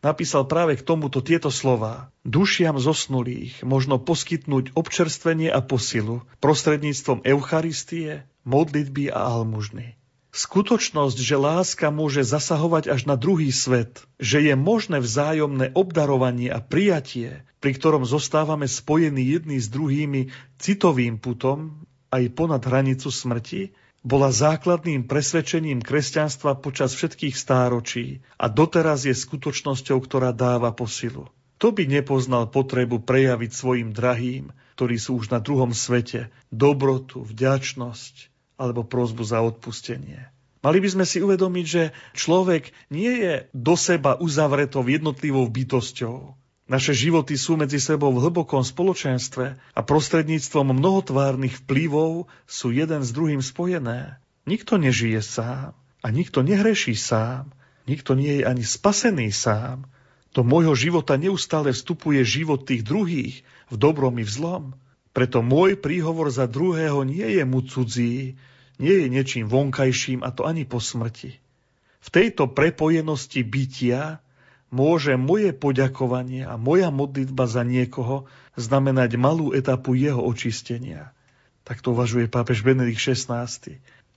napísal 0.05 0.45
práve 0.45 0.77
k 0.77 0.85
tomuto 0.85 1.25
tieto 1.25 1.49
slova. 1.49 2.13
Dušiam 2.21 2.77
zosnulých 2.77 3.65
možno 3.65 3.97
poskytnúť 3.97 4.77
občerstvenie 4.77 5.49
a 5.49 5.65
posilu 5.65 6.21
prostredníctvom 6.45 7.25
Eucharistie, 7.25 8.29
modlitby 8.45 9.09
a 9.09 9.41
almužny. 9.41 9.97
Skutočnosť, 10.37 11.17
že 11.17 11.41
láska 11.41 11.89
môže 11.89 12.29
zasahovať 12.29 12.93
až 12.93 13.09
na 13.09 13.17
druhý 13.17 13.49
svet, 13.49 14.05
že 14.21 14.45
je 14.45 14.53
možné 14.53 15.01
vzájomné 15.01 15.73
obdarovanie 15.73 16.53
a 16.53 16.61
prijatie, 16.61 17.41
pri 17.65 17.73
ktorom 17.73 18.05
zostávame 18.05 18.69
spojení 18.69 19.25
jedni 19.25 19.57
s 19.57 19.73
druhými 19.73 20.29
citovým 20.61 21.17
putom 21.17 21.89
aj 22.13 22.37
ponad 22.37 22.61
hranicu 22.69 23.09
smrti, 23.09 23.73
bola 24.07 24.31
základným 24.31 25.07
presvedčením 25.11 25.83
kresťanstva 25.83 26.59
počas 26.59 26.95
všetkých 26.95 27.35
stáročí 27.35 28.23
a 28.39 28.47
doteraz 28.47 29.05
je 29.05 29.15
skutočnosťou, 29.15 29.99
ktorá 29.99 30.31
dáva 30.31 30.71
posilu. 30.71 31.27
To 31.59 31.75
by 31.75 31.91
nepoznal 31.91 32.47
potrebu 32.47 33.03
prejaviť 33.03 33.51
svojim 33.51 33.91
drahým, 33.91 34.55
ktorí 34.79 34.95
sú 34.95 35.19
už 35.19 35.35
na 35.35 35.43
druhom 35.43 35.75
svete, 35.75 36.31
dobrotu, 36.55 37.27
vďačnosť 37.27 38.31
alebo 38.63 38.87
prozbu 38.87 39.27
za 39.27 39.43
odpustenie. 39.43 40.31
Mali 40.63 40.79
by 40.83 40.89
sme 40.91 41.07
si 41.07 41.19
uvedomiť, 41.23 41.67
že 41.67 41.83
človek 42.15 42.71
nie 42.91 43.11
je 43.23 43.35
do 43.55 43.75
seba 43.79 44.19
uzavretou 44.19 44.87
jednotlivou 44.87 45.47
bytosťou, 45.47 46.35
naše 46.69 46.93
životy 46.93 47.41
sú 47.41 47.57
medzi 47.57 47.81
sebou 47.81 48.13
v 48.13 48.29
hlbokom 48.29 48.61
spoločenstve 48.61 49.57
a 49.57 49.81
prostredníctvom 49.81 50.77
mnohotvárnych 50.77 51.65
vplyvov 51.65 52.29
sú 52.45 52.77
jeden 52.77 53.01
s 53.01 53.11
druhým 53.17 53.41
spojené. 53.41 54.21
Nikto 54.45 54.77
nežije 54.77 55.25
sám 55.25 55.73
a 56.05 56.07
nikto 56.13 56.45
nehreší 56.45 56.93
sám. 56.93 57.49
Nikto 57.89 58.13
nie 58.13 58.41
je 58.41 58.45
ani 58.45 58.69
spasený 58.69 59.33
sám. 59.33 59.89
Do 60.37 60.45
môjho 60.45 60.77
života 60.77 61.17
neustále 61.17 61.73
vstupuje 61.73 62.21
život 62.21 62.69
tých 62.69 62.85
druhých 62.85 63.41
v 63.73 63.75
dobrom 63.81 64.21
i 64.21 64.25
v 64.25 64.31
zlom. 64.31 64.65
Preto 65.17 65.41
môj 65.41 65.81
príhovor 65.81 66.29
za 66.29 66.45
druhého 66.45 67.01
nie 67.09 67.41
je 67.41 67.45
mu 67.49 67.65
cudzí, 67.65 68.37
nie 68.77 68.95
je 68.95 69.07
niečím 69.09 69.49
vonkajším 69.49 70.21
a 70.21 70.29
to 70.37 70.45
ani 70.45 70.69
po 70.69 70.85
smrti. 70.85 71.41
V 71.99 72.09
tejto 72.13 72.53
prepojenosti 72.53 73.41
bytia 73.41 74.21
môže 74.69 75.17
moje 75.17 75.57
poďakovanie 75.57 76.45
a 76.45 76.61
moja 76.61 76.93
modlitba 76.93 77.49
za 77.49 77.65
niekoho 77.65 78.29
znamenať 78.59 79.17
malú 79.17 79.57
etapu 79.57 79.97
jeho 79.97 80.21
očistenia. 80.21 81.13
Tak 81.65 81.85
to 81.85 81.93
uvažuje 81.93 82.29
pápež 82.33 82.65
Benedikt 82.65 83.01
XVI. 83.01 83.49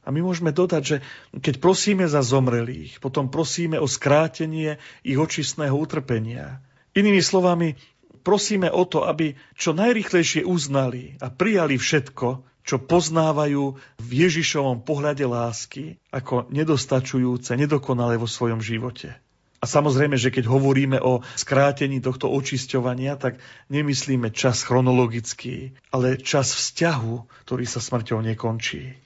A 0.01 0.07
my 0.09 0.19
môžeme 0.25 0.49
dodať, 0.49 0.83
že 0.83 0.97
keď 1.35 1.61
prosíme 1.61 2.05
za 2.09 2.25
zomrelých, 2.25 2.97
potom 3.03 3.29
prosíme 3.29 3.77
o 3.77 3.85
skrátenie 3.85 4.81
ich 5.05 5.19
očistného 5.19 5.75
utrpenia. 5.77 6.63
Inými 6.97 7.21
slovami, 7.21 7.77
prosíme 8.25 8.67
o 8.73 8.83
to, 8.83 9.05
aby 9.05 9.37
čo 9.53 9.77
najrychlejšie 9.77 10.41
uznali 10.41 11.21
a 11.21 11.29
prijali 11.29 11.77
všetko, 11.77 12.43
čo 12.61 12.77
poznávajú 12.77 13.63
v 14.01 14.09
Ježišovom 14.09 14.85
pohľade 14.85 15.25
lásky 15.25 15.97
ako 16.13 16.49
nedostačujúce, 16.53 17.57
nedokonalé 17.57 18.21
vo 18.21 18.29
svojom 18.29 18.61
živote. 18.61 19.17
A 19.61 19.69
samozrejme, 19.69 20.17
že 20.17 20.33
keď 20.33 20.49
hovoríme 20.49 20.97
o 20.97 21.21
skrátení 21.37 22.01
tohto 22.01 22.33
očisťovania, 22.33 23.13
tak 23.13 23.37
nemyslíme 23.69 24.33
čas 24.33 24.65
chronologický, 24.65 25.77
ale 25.93 26.17
čas 26.17 26.57
vzťahu, 26.57 27.45
ktorý 27.45 27.65
sa 27.69 27.77
smrťou 27.77 28.25
nekončí. 28.25 28.97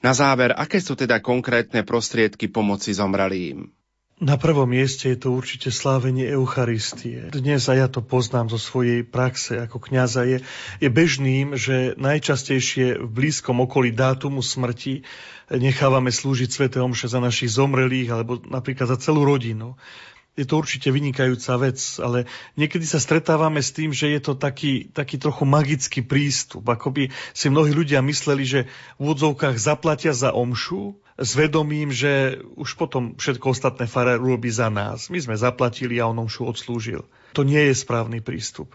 Na 0.00 0.16
záver, 0.16 0.56
aké 0.56 0.80
sú 0.80 0.96
teda 0.96 1.20
konkrétne 1.20 1.84
prostriedky 1.84 2.48
pomoci 2.48 2.96
zomrelým? 2.96 3.68
Na 4.22 4.38
prvom 4.38 4.70
mieste 4.70 5.10
je 5.10 5.18
to 5.18 5.34
určite 5.34 5.74
slávenie 5.74 6.30
Eucharistie. 6.30 7.34
Dnes, 7.34 7.66
a 7.66 7.74
ja 7.74 7.90
to 7.90 7.98
poznám 7.98 8.46
zo 8.46 8.62
svojej 8.62 9.02
praxe 9.02 9.58
ako 9.66 9.82
kňaza, 9.82 10.22
je, 10.22 10.38
je 10.78 10.86
bežným, 10.86 11.58
že 11.58 11.98
najčastejšie 11.98 13.02
v 13.02 13.08
blízkom 13.10 13.58
okolí 13.66 13.90
dátumu 13.90 14.38
smrti 14.38 15.02
nechávame 15.50 16.14
slúžiť 16.14 16.46
Svete 16.46 16.78
Omše 16.78 17.10
za 17.10 17.18
našich 17.18 17.58
zomrelých 17.58 18.14
alebo 18.14 18.38
napríklad 18.38 18.86
za 18.86 19.02
celú 19.02 19.26
rodinu. 19.26 19.74
Je 20.34 20.42
to 20.42 20.58
určite 20.58 20.90
vynikajúca 20.90 21.54
vec, 21.62 21.78
ale 22.02 22.26
niekedy 22.58 22.82
sa 22.82 22.98
stretávame 22.98 23.62
s 23.62 23.70
tým, 23.70 23.94
že 23.94 24.10
je 24.10 24.20
to 24.20 24.34
taký, 24.34 24.90
taký 24.90 25.14
trochu 25.22 25.46
magický 25.46 26.02
prístup. 26.02 26.66
Ako 26.66 26.90
by 26.90 27.14
si 27.30 27.46
mnohí 27.46 27.70
ľudia 27.70 28.02
mysleli, 28.02 28.42
že 28.42 28.60
v 28.98 29.00
úvodzovkách 29.06 29.54
zaplatia 29.54 30.10
za 30.10 30.34
omšu, 30.34 30.98
s 31.14 31.30
vedomím, 31.38 31.94
že 31.94 32.42
už 32.58 32.74
potom 32.74 33.14
všetko 33.14 33.54
ostatné 33.54 33.86
farár 33.86 34.18
urobí 34.18 34.50
za 34.50 34.66
nás. 34.66 35.06
My 35.06 35.22
sme 35.22 35.38
zaplatili 35.38 36.02
a 36.02 36.10
on 36.10 36.18
omšu 36.18 36.50
odslúžil. 36.50 37.06
To 37.38 37.46
nie 37.46 37.70
je 37.70 37.74
správny 37.78 38.18
prístup. 38.18 38.74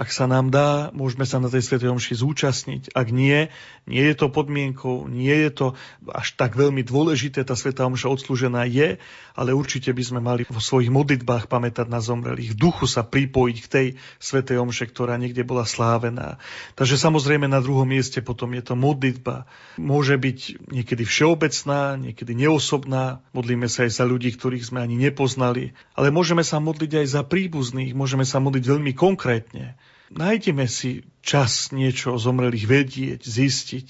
Ak 0.00 0.08
sa 0.16 0.24
nám 0.24 0.48
dá, 0.48 0.88
môžeme 0.96 1.28
sa 1.28 1.36
na 1.36 1.52
tej 1.52 1.60
Svetej 1.60 1.92
Omši 1.92 2.24
zúčastniť. 2.24 2.96
Ak 2.96 3.12
nie, 3.12 3.52
nie 3.84 4.00
je 4.00 4.16
to 4.16 4.32
podmienkou, 4.32 5.04
nie 5.12 5.36
je 5.44 5.50
to 5.52 5.66
až 6.08 6.40
tak 6.40 6.56
veľmi 6.56 6.80
dôležité, 6.80 7.44
tá 7.44 7.52
Svetá 7.52 7.84
Omša 7.84 8.08
odslúžená 8.08 8.64
je, 8.64 8.96
ale 9.36 9.52
určite 9.52 9.92
by 9.92 10.00
sme 10.00 10.24
mali 10.24 10.48
vo 10.48 10.56
svojich 10.56 10.88
modlitbách 10.88 11.52
pamätať 11.52 11.92
na 11.92 12.00
zomrelých. 12.00 12.56
Duchu 12.56 12.88
sa 12.88 13.04
pripojiť 13.04 13.56
k 13.60 13.68
tej 13.68 13.86
Svetej 14.16 14.64
Omše, 14.64 14.88
ktorá 14.88 15.20
niekde 15.20 15.44
bola 15.44 15.68
slávená. 15.68 16.40
Takže 16.80 16.96
samozrejme 16.96 17.44
na 17.44 17.60
druhom 17.60 17.84
mieste 17.84 18.24
potom 18.24 18.56
je 18.56 18.64
to 18.64 18.80
modlitba. 18.80 19.44
Môže 19.76 20.16
byť 20.16 20.64
niekedy 20.72 21.04
všeobecná, 21.04 22.00
niekedy 22.00 22.32
neosobná. 22.32 23.20
Modlíme 23.36 23.68
sa 23.68 23.84
aj 23.84 24.00
za 24.00 24.08
ľudí, 24.08 24.32
ktorých 24.32 24.64
sme 24.64 24.80
ani 24.80 24.96
nepoznali. 24.96 25.76
Ale 25.92 26.08
môžeme 26.08 26.40
sa 26.40 26.56
modliť 26.56 27.04
aj 27.04 27.06
za 27.20 27.20
príbuzných, 27.20 27.92
môžeme 27.92 28.24
sa 28.24 28.40
modliť 28.40 28.64
veľmi 28.64 28.96
konkrétne. 28.96 29.76
Nájdeme 30.10 30.66
si 30.66 31.06
čas 31.22 31.70
niečo 31.70 32.18
o 32.18 32.18
zomrelých 32.18 32.66
vedieť, 32.66 33.20
zistiť. 33.22 33.86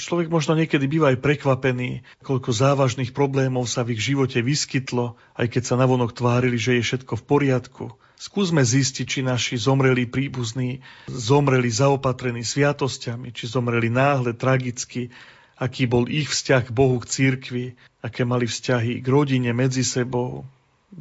Človek 0.00 0.32
možno 0.32 0.56
niekedy 0.56 0.88
býva 0.88 1.12
aj 1.12 1.20
prekvapený, 1.20 2.08
koľko 2.24 2.56
závažných 2.56 3.12
problémov 3.12 3.68
sa 3.68 3.84
v 3.84 3.96
ich 3.96 4.00
živote 4.00 4.40
vyskytlo, 4.40 5.20
aj 5.36 5.46
keď 5.52 5.62
sa 5.68 5.76
navonok 5.76 6.16
tvárili, 6.16 6.56
že 6.56 6.80
je 6.80 6.82
všetko 6.88 7.20
v 7.20 7.24
poriadku. 7.24 7.84
Skúsme 8.16 8.64
zistiť, 8.64 9.04
či 9.04 9.20
naši 9.20 9.60
zomreli 9.60 10.08
príbuzní 10.08 10.80
zomreli 11.04 11.68
zaopatrení 11.68 12.48
sviatosťami, 12.48 13.28
či 13.36 13.44
zomreli 13.44 13.92
náhle, 13.92 14.32
tragicky, 14.32 15.12
aký 15.60 15.84
bol 15.84 16.08
ich 16.08 16.32
vzťah 16.32 16.68
k 16.68 16.74
Bohu, 16.74 16.96
k 16.96 17.12
církvi, 17.12 17.64
aké 18.00 18.24
mali 18.24 18.48
vzťahy 18.48 19.04
k 19.04 19.06
rodine 19.06 19.52
medzi 19.52 19.84
sebou, 19.84 20.48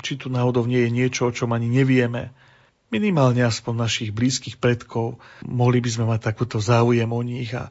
či 0.04 0.20
tu 0.20 0.28
náhodou 0.28 0.68
nie 0.68 0.84
je 0.84 0.92
niečo, 0.92 1.32
o 1.32 1.36
čom 1.36 1.56
ani 1.56 1.72
nevieme 1.72 2.36
minimálne 2.88 3.44
aspoň 3.44 3.74
našich 3.88 4.10
blízkych 4.16 4.58
predkov, 4.60 5.20
mohli 5.44 5.84
by 5.84 5.90
sme 5.92 6.06
mať 6.08 6.34
takúto 6.34 6.58
záujem 6.64 7.08
o 7.08 7.22
nich 7.24 7.52
a, 7.52 7.68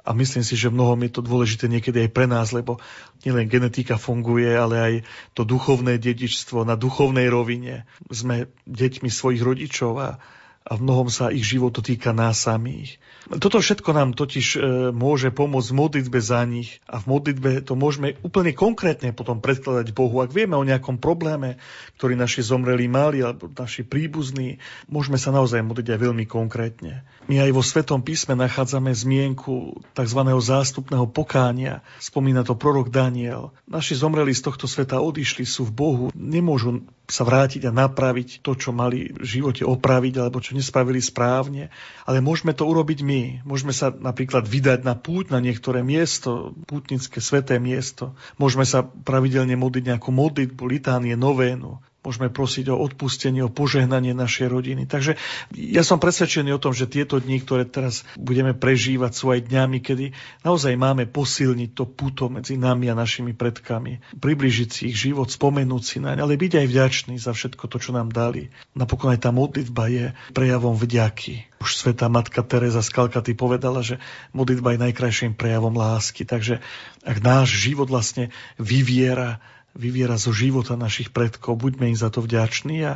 a 0.00 0.10
myslím 0.14 0.46
si, 0.46 0.54
že 0.54 0.72
mnohom 0.72 0.98
je 1.06 1.12
to 1.12 1.22
dôležité 1.22 1.66
niekedy 1.66 2.06
aj 2.06 2.10
pre 2.14 2.26
nás, 2.30 2.54
lebo 2.54 2.78
nielen 3.26 3.50
genetika 3.50 3.98
funguje, 3.98 4.48
ale 4.48 4.76
aj 4.78 4.94
to 5.34 5.42
duchovné 5.42 5.98
dedičstvo 5.98 6.62
na 6.62 6.78
duchovnej 6.78 7.26
rovine. 7.28 7.84
Sme 8.08 8.48
deťmi 8.64 9.10
svojich 9.10 9.42
rodičov 9.42 9.92
a, 9.98 10.22
a 10.70 10.78
v 10.78 10.86
mnohom 10.86 11.10
sa 11.10 11.34
ich 11.34 11.42
život 11.42 11.74
týka 11.74 12.14
nás 12.14 12.46
samých. 12.46 13.02
Toto 13.26 13.58
všetko 13.58 13.90
nám 13.90 14.14
totiž 14.14 14.46
e, 14.54 14.58
môže 14.94 15.34
pomôcť 15.34 15.70
v 15.74 15.78
modlitbe 15.82 16.18
za 16.22 16.46
nich 16.46 16.78
a 16.86 17.02
v 17.02 17.10
modlitbe 17.10 17.66
to 17.66 17.74
môžeme 17.74 18.14
úplne 18.22 18.54
konkrétne 18.54 19.10
potom 19.10 19.42
predkladať 19.42 19.90
Bohu. 19.90 20.22
Ak 20.22 20.30
vieme 20.30 20.54
o 20.54 20.62
nejakom 20.62 21.02
probléme, 21.02 21.58
ktorý 21.98 22.14
naši 22.14 22.46
zomreli 22.46 22.86
mali 22.86 23.18
alebo 23.18 23.50
naši 23.50 23.82
príbuzní, 23.82 24.62
môžeme 24.86 25.18
sa 25.18 25.34
naozaj 25.34 25.58
modliť 25.66 25.90
aj 25.90 25.98
veľmi 25.98 26.24
konkrétne. 26.30 27.02
My 27.26 27.42
aj 27.42 27.50
vo 27.50 27.66
Svetom 27.66 28.06
písme 28.06 28.38
nachádzame 28.38 28.94
zmienku 28.94 29.78
tzv. 29.94 30.20
zástupného 30.38 31.10
pokánia. 31.10 31.82
Spomína 31.98 32.46
to 32.46 32.54
prorok 32.54 32.94
Daniel. 32.94 33.50
Naši 33.66 33.98
zomreli 33.98 34.34
z 34.34 34.46
tohto 34.46 34.70
sveta 34.70 35.02
odišli, 35.02 35.42
sú 35.42 35.66
v 35.66 35.74
Bohu, 35.74 36.04
nemôžu 36.14 36.86
sa 37.10 37.26
vrátiť 37.26 37.66
a 37.66 37.74
napraviť 37.74 38.42
to, 38.42 38.54
čo 38.54 38.70
mali 38.70 39.10
v 39.10 39.26
živote 39.26 39.66
opraviť 39.66 40.14
alebo 40.22 40.38
čo 40.38 40.54
nespravili 40.60 41.00
správne, 41.00 41.72
ale 42.04 42.20
môžeme 42.20 42.52
to 42.52 42.68
urobiť 42.68 43.00
my. 43.00 43.22
Môžeme 43.48 43.72
sa 43.72 43.90
napríklad 43.90 44.44
vydať 44.44 44.84
na 44.84 44.92
púť 44.94 45.32
na 45.32 45.40
niektoré 45.40 45.80
miesto, 45.80 46.52
pútnické 46.68 47.18
sveté 47.18 47.56
miesto. 47.56 48.12
Môžeme 48.36 48.68
sa 48.68 48.84
pravidelne 48.84 49.56
modliť 49.56 49.96
nejakú 49.96 50.12
modlitbu, 50.12 50.62
litánie, 50.68 51.16
novénu. 51.16 51.80
Môžeme 52.00 52.32
prosiť 52.32 52.72
o 52.72 52.80
odpustenie, 52.80 53.44
o 53.44 53.52
požehnanie 53.52 54.16
našej 54.16 54.48
rodiny. 54.48 54.88
Takže 54.88 55.20
ja 55.52 55.84
som 55.84 56.00
presvedčený 56.00 56.56
o 56.56 56.62
tom, 56.62 56.72
že 56.72 56.88
tieto 56.88 57.20
dni, 57.20 57.44
ktoré 57.44 57.68
teraz 57.68 58.08
budeme 58.16 58.56
prežívať, 58.56 59.12
sú 59.12 59.28
aj 59.36 59.52
dňami, 59.52 59.84
kedy 59.84 60.16
naozaj 60.40 60.80
máme 60.80 61.04
posilniť 61.04 61.76
to 61.76 61.84
puto 61.84 62.32
medzi 62.32 62.56
nami 62.56 62.88
a 62.88 62.96
našimi 62.96 63.36
predkami. 63.36 64.00
Približiť 64.16 64.68
si 64.72 64.82
ich 64.88 64.96
život, 64.96 65.28
spomenúť 65.28 65.82
si 65.84 66.00
naň, 66.00 66.24
ale 66.24 66.40
byť 66.40 66.64
aj 66.64 66.66
vďačný 66.72 67.14
za 67.20 67.36
všetko 67.36 67.68
to, 67.68 67.76
čo 67.76 67.92
nám 67.92 68.08
dali. 68.08 68.48
Napokon 68.72 69.12
aj 69.12 69.20
tá 69.20 69.30
modlitba 69.30 69.84
je 69.92 70.04
prejavom 70.32 70.80
vďaky. 70.80 71.60
Už 71.60 71.76
sveta 71.76 72.08
matka 72.08 72.40
Teresa 72.40 72.80
z 72.80 72.88
Kalkaty 72.96 73.36
povedala, 73.36 73.84
že 73.84 74.00
modlitba 74.32 74.72
je 74.72 74.88
najkrajším 74.88 75.36
prejavom 75.36 75.76
lásky. 75.76 76.24
Takže 76.24 76.64
ak 77.04 77.20
náš 77.20 77.60
život 77.60 77.92
vlastne 77.92 78.32
vyviera 78.56 79.44
vyviera 79.74 80.18
zo 80.18 80.34
života 80.34 80.74
našich 80.74 81.14
predkov. 81.14 81.58
Buďme 81.58 81.90
im 81.92 81.98
za 81.98 82.10
to 82.10 82.22
vďační 82.22 82.78
a, 82.86 82.94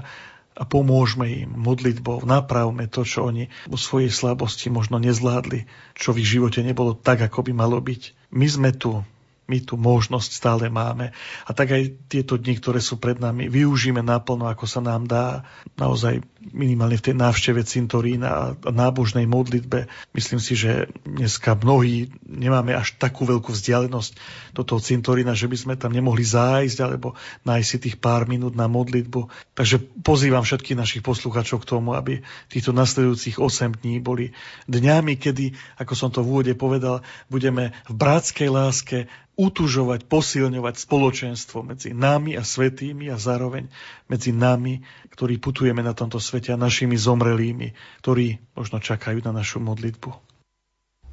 a 0.54 0.62
pomôžme 0.62 1.26
im 1.26 1.50
modlitbou, 1.54 2.22
napravme 2.22 2.86
to, 2.86 3.02
čo 3.02 3.26
oni 3.26 3.50
vo 3.66 3.74
svojej 3.74 4.10
slabosti 4.10 4.70
možno 4.70 5.02
nezvládli, 5.02 5.66
čo 5.98 6.14
v 6.14 6.22
ich 6.22 6.30
živote 6.30 6.62
nebolo 6.62 6.94
tak, 6.94 7.26
ako 7.26 7.50
by 7.50 7.52
malo 7.54 7.78
byť. 7.82 8.14
My 8.30 8.46
sme 8.46 8.70
tu, 8.70 9.02
my 9.50 9.58
tu 9.60 9.74
možnosť 9.76 10.30
stále 10.30 10.64
máme. 10.72 11.10
A 11.44 11.50
tak 11.52 11.74
aj 11.74 11.98
tieto 12.08 12.38
dni, 12.40 12.56
ktoré 12.56 12.80
sú 12.80 12.96
pred 12.96 13.18
nami, 13.18 13.50
využíme 13.50 14.00
naplno, 14.00 14.48
ako 14.48 14.64
sa 14.64 14.80
nám 14.80 15.04
dá. 15.10 15.44
Naozaj 15.76 16.22
minimálne 16.52 17.00
v 17.00 17.10
tej 17.10 17.14
návšteve 17.16 17.64
cintorína 17.64 18.58
a 18.58 18.70
nábožnej 18.74 19.24
modlitbe. 19.24 19.88
Myslím 20.12 20.42
si, 20.42 20.58
že 20.58 20.92
dneska 21.06 21.56
mnohí 21.56 22.12
nemáme 22.26 22.76
až 22.76 22.98
takú 23.00 23.24
veľkú 23.24 23.54
vzdialenosť 23.54 24.12
do 24.52 24.62
toho 24.66 24.82
cintorína, 24.82 25.32
že 25.32 25.48
by 25.48 25.56
sme 25.56 25.74
tam 25.78 25.94
nemohli 25.94 26.26
zájsť 26.26 26.78
alebo 26.84 27.16
nájsť 27.48 27.68
si 27.68 27.78
tých 27.80 27.96
pár 27.96 28.28
minút 28.28 28.52
na 28.52 28.68
modlitbu. 28.68 29.30
Takže 29.56 29.80
pozývam 30.02 30.44
všetkých 30.44 30.80
našich 30.80 31.02
posluchačov 31.06 31.62
k 31.62 31.68
tomu, 31.70 31.96
aby 31.96 32.20
týchto 32.50 32.74
nasledujúcich 32.74 33.40
8 33.40 33.80
dní 33.80 34.02
boli 34.02 34.34
dňami, 34.66 35.16
kedy, 35.16 35.54
ako 35.80 35.92
som 35.94 36.10
to 36.10 36.20
v 36.20 36.28
úvode 36.28 36.52
povedal, 36.58 37.00
budeme 37.30 37.72
v 37.88 37.94
bratskej 37.94 38.48
láske 38.50 38.98
utužovať, 39.34 40.06
posilňovať 40.06 40.74
spoločenstvo 40.78 41.66
medzi 41.66 41.90
nami 41.90 42.38
a 42.38 42.46
svetými 42.46 43.10
a 43.10 43.18
zároveň 43.18 43.66
medzi 44.06 44.30
nami, 44.30 44.86
ktorí 45.10 45.42
putujeme 45.42 45.82
na 45.82 45.90
tomto 45.90 46.22
svete 46.22 46.33
a 46.40 46.58
našimi 46.58 46.98
zomrelými, 46.98 47.78
ktorí 48.02 48.42
možno 48.58 48.82
čakajú 48.82 49.22
na 49.22 49.30
našu 49.30 49.62
modlitbu. 49.62 50.10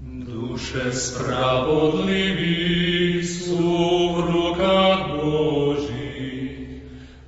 Duše 0.01 0.89
spravodliví 0.89 3.21
sú 3.21 3.69
v 4.17 4.33
rukách 4.33 5.21
Božích 5.21 6.81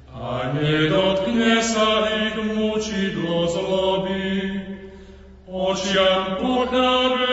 a 0.09 0.57
nedotkne 0.57 1.61
sa 1.61 2.09
ich 2.09 2.33
mučidlo 2.33 3.45
zloby. 3.45 4.57
Očiam 5.45 6.41
pochábelo 6.41 7.32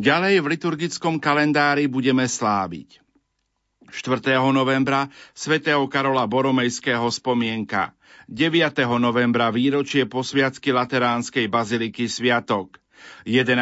Ďalej 0.00 0.40
v 0.40 0.46
liturgickom 0.56 1.20
kalendári 1.20 1.84
budeme 1.84 2.24
sláviť. 2.24 3.04
4. 3.92 4.32
novembra 4.48 5.12
svätého 5.36 5.84
Karola 5.92 6.24
Boromejského 6.24 7.04
spomienka. 7.12 7.92
9. 8.24 8.80
novembra 8.96 9.52
výročie 9.52 10.08
posviacky 10.08 10.72
Lateránskej 10.72 11.52
baziliky 11.52 12.08
Sviatok. 12.08 12.80
11. 13.28 13.52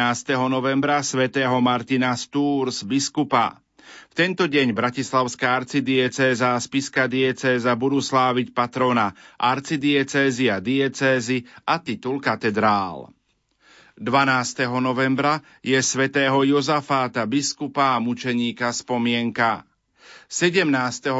novembra 0.47 1.03
svätého 1.03 1.59
Martina 1.59 2.15
z 2.15 2.31
Tours, 2.31 2.87
biskupa. 2.87 3.59
V 4.07 4.13
tento 4.15 4.47
deň 4.47 4.71
Bratislavská 4.71 5.59
arcidiecéza 5.59 6.55
a 6.55 6.63
Spiska 6.63 7.11
diecéza 7.11 7.75
budú 7.75 7.99
sláviť 7.99 8.55
patrona 8.55 9.11
arcidiecézy 9.35 10.47
a 10.47 10.63
diecézy 10.63 11.43
a 11.67 11.83
titul 11.83 12.23
katedrál. 12.23 13.11
12. 13.99 14.63
novembra 14.79 15.43
je 15.59 15.75
svätého 15.83 16.39
Jozafáta, 16.47 17.27
biskupa 17.27 17.99
a 17.99 17.99
mučeníka 17.99 18.71
spomienka. 18.71 19.67
17. 20.31 20.63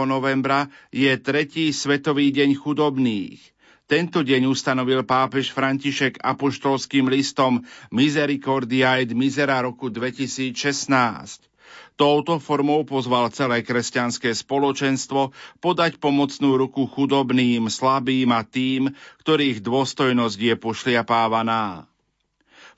novembra 0.07 0.71
je 0.87 1.11
tretí 1.19 1.75
svetový 1.75 2.31
deň 2.31 2.55
chudobných. 2.55 3.35
Tento 3.83 4.23
deň 4.23 4.47
ustanovil 4.47 5.03
pápež 5.03 5.51
František 5.51 6.23
apoštolským 6.23 7.11
listom 7.11 7.67
Misericordia 7.91 8.95
et 9.03 9.11
Misera 9.11 9.59
roku 9.59 9.91
2016. 9.91 10.55
Touto 11.99 12.39
formou 12.39 12.87
pozval 12.87 13.27
celé 13.35 13.59
kresťanské 13.59 14.31
spoločenstvo 14.31 15.35
podať 15.59 15.99
pomocnú 15.99 16.55
ruku 16.55 16.87
chudobným, 16.87 17.67
slabým 17.67 18.31
a 18.31 18.47
tým, 18.47 18.95
ktorých 19.19 19.59
dôstojnosť 19.59 20.39
je 20.39 20.55
pošliapávaná. 20.55 21.89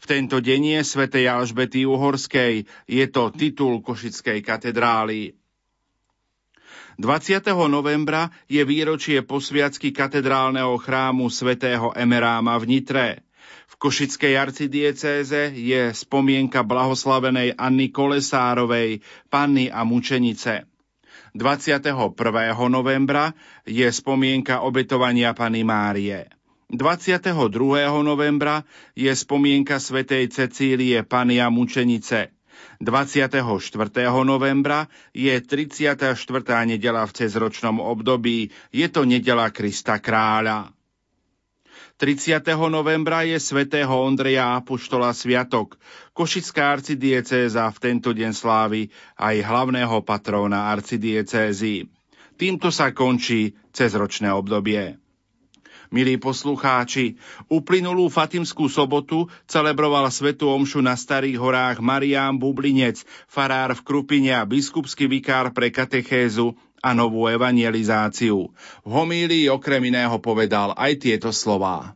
V 0.02 0.10
tento 0.10 0.42
deň 0.42 0.62
je 0.76 0.82
svätej 0.82 1.30
Alžbety 1.30 1.86
Uhorskej. 1.86 2.66
Je 2.90 3.06
to 3.14 3.30
titul 3.30 3.86
Košickej 3.86 4.42
katedrály. 4.42 5.38
20. 6.98 7.46
novembra 7.70 8.34
je 8.50 8.66
výročie 8.66 9.22
posviacky 9.22 9.94
katedrálneho 9.94 10.74
chrámu 10.82 11.30
svätého 11.30 11.94
Emeráma 11.94 12.58
v 12.58 12.66
Nitre. 12.66 13.08
V 13.70 13.74
Košickej 13.78 14.42
arcidiecéze 14.42 15.54
je 15.54 15.94
spomienka 15.94 16.66
blahoslavenej 16.66 17.54
Anny 17.54 17.94
Kolesárovej, 17.94 19.06
panny 19.30 19.70
a 19.70 19.86
mučenice. 19.86 20.66
21. 21.38 21.94
novembra 22.68 23.38
je 23.64 23.88
spomienka 23.88 24.66
obetovania 24.66 25.32
Pany 25.38 25.62
Márie. 25.62 26.41
22. 26.72 27.36
novembra 28.00 28.64
je 28.96 29.12
spomienka 29.12 29.76
svätej 29.76 30.32
Cecílie 30.32 31.04
Pania 31.04 31.52
Mučenice. 31.52 32.32
24. 32.80 33.44
novembra 34.24 34.88
je 35.12 35.36
34. 35.36 36.16
nedela 36.64 37.04
v 37.04 37.12
cezročnom 37.12 37.84
období. 37.84 38.56
Je 38.72 38.88
to 38.88 39.04
nedela 39.04 39.52
Krista 39.52 40.00
kráľa. 40.00 40.72
30. 42.00 42.40
novembra 42.72 43.28
je 43.28 43.36
svätého 43.36 43.92
Ondreja 43.92 44.56
Apoštola 44.56 45.12
Sviatok. 45.12 45.76
Košická 46.16 46.72
arcidiecéza 46.72 47.68
v 47.68 47.78
tento 47.84 48.16
deň 48.16 48.32
slávy 48.32 48.88
aj 49.20 49.44
hlavného 49.44 50.08
patróna 50.08 50.72
arcidiecézy. 50.72 51.92
Týmto 52.40 52.72
sa 52.72 52.96
končí 52.96 53.60
cezročné 53.76 54.32
obdobie. 54.32 55.11
Milí 55.92 56.16
poslucháči, 56.16 57.20
uplynulú 57.52 58.08
Fatimskú 58.08 58.72
sobotu 58.72 59.28
celebroval 59.44 60.08
Svetu 60.08 60.48
Omšu 60.48 60.80
na 60.80 60.96
Starých 60.96 61.36
horách 61.36 61.84
Marián 61.84 62.40
Bublinec, 62.40 63.04
farár 63.28 63.76
v 63.76 63.84
Krupine 63.84 64.32
a 64.32 64.48
biskupský 64.48 65.12
vikár 65.12 65.52
pre 65.52 65.68
katechézu 65.68 66.56
a 66.80 66.96
novú 66.96 67.28
evangelizáciu. 67.28 68.56
V 68.88 68.90
homílii 68.90 69.52
okrem 69.52 69.92
iného 69.92 70.16
povedal 70.24 70.72
aj 70.80 70.96
tieto 70.96 71.36
slová. 71.36 71.92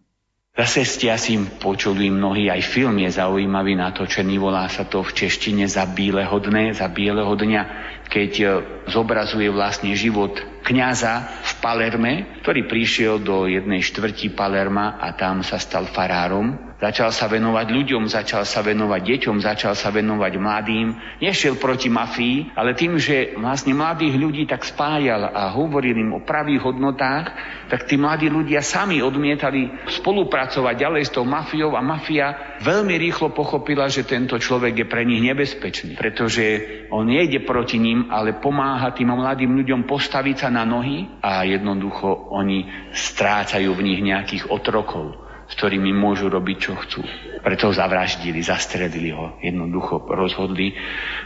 Zase 0.55 0.83
ste 0.83 1.11
asi 1.15 1.39
počuli 1.39 2.11
mnohí, 2.11 2.51
aj 2.51 2.67
film 2.67 2.99
je 2.99 3.15
zaujímavý 3.15 3.79
natočený, 3.79 4.39
volá 4.39 4.67
sa 4.67 4.83
to 4.83 5.07
v 5.07 5.11
češtine 5.23 5.71
za 5.71 5.87
bíleho 5.87 6.35
dne, 6.43 6.75
za 6.75 6.91
bieleho 6.91 7.31
dňa, 7.31 7.61
keď 8.09 8.31
e, 8.39 8.45
zobrazuje 8.89 9.49
vlastne 9.49 9.91
život 9.97 10.37
kňaza 10.65 11.13
v 11.45 11.51
Palerme, 11.61 12.13
ktorý 12.41 12.65
prišiel 12.65 13.21
do 13.21 13.45
jednej 13.45 13.85
štvrti 13.85 14.33
Palerma 14.33 14.97
a 14.97 15.13
tam 15.13 15.45
sa 15.45 15.61
stal 15.61 15.85
farárom 15.89 16.65
Začal 16.75 17.15
sa 17.15 17.31
venovať 17.31 17.71
ľuďom, 17.71 18.11
začal 18.11 18.43
sa 18.43 18.59
venovať 18.59 18.99
deťom, 18.99 19.39
začal 19.39 19.79
sa 19.79 19.95
venovať 19.95 20.33
mladým. 20.35 20.91
Nešiel 21.23 21.55
proti 21.55 21.87
mafii, 21.87 22.51
ale 22.51 22.75
tým, 22.75 22.99
že 22.99 23.31
vlastne 23.39 23.71
mladých 23.71 24.19
ľudí 24.19 24.43
tak 24.43 24.67
spájal 24.67 25.31
a 25.31 25.55
hovoril 25.55 25.95
im 25.95 26.11
o 26.11 26.27
pravých 26.27 26.67
hodnotách, 26.67 27.31
tak 27.71 27.87
tí 27.87 27.95
mladí 27.95 28.27
ľudia 28.27 28.59
sami 28.59 28.99
odmietali 28.99 29.71
spolupracovať 29.87 30.75
ďalej 30.75 31.03
s 31.07 31.13
tou 31.15 31.23
mafiou 31.23 31.79
a 31.79 31.81
mafia 31.81 32.59
veľmi 32.59 32.99
rýchlo 33.07 33.31
pochopila, 33.31 33.87
že 33.87 34.03
tento 34.03 34.35
človek 34.35 34.83
je 34.83 34.91
pre 34.91 35.07
nich 35.07 35.23
nebezpečný, 35.23 35.95
pretože 35.95 36.43
on 36.91 37.07
nejde 37.07 37.47
proti 37.47 37.79
ním, 37.79 37.94
ale 38.11 38.37
pomáha 38.39 38.91
tým 38.91 39.13
mladým 39.13 39.55
ľuďom 39.55 39.87
postaviť 39.87 40.47
sa 40.47 40.49
na 40.51 40.63
nohy 40.67 41.07
a 41.21 41.45
jednoducho 41.47 42.31
oni 42.31 42.91
strácajú 42.91 43.71
v 43.75 43.85
nich 43.85 44.01
nejakých 44.03 44.51
otrokov 44.51 45.25
s 45.45 45.53
ktorými 45.53 45.93
môžu 45.93 46.25
robiť, 46.25 46.57
čo 46.57 46.73
chcú. 46.73 47.01
Preto 47.45 47.69
ho 47.69 47.73
zavraždili, 47.73 48.41
zastrelili 48.41 49.13
ho. 49.13 49.37
Jednoducho 49.37 50.01
rozhodli 50.09 50.73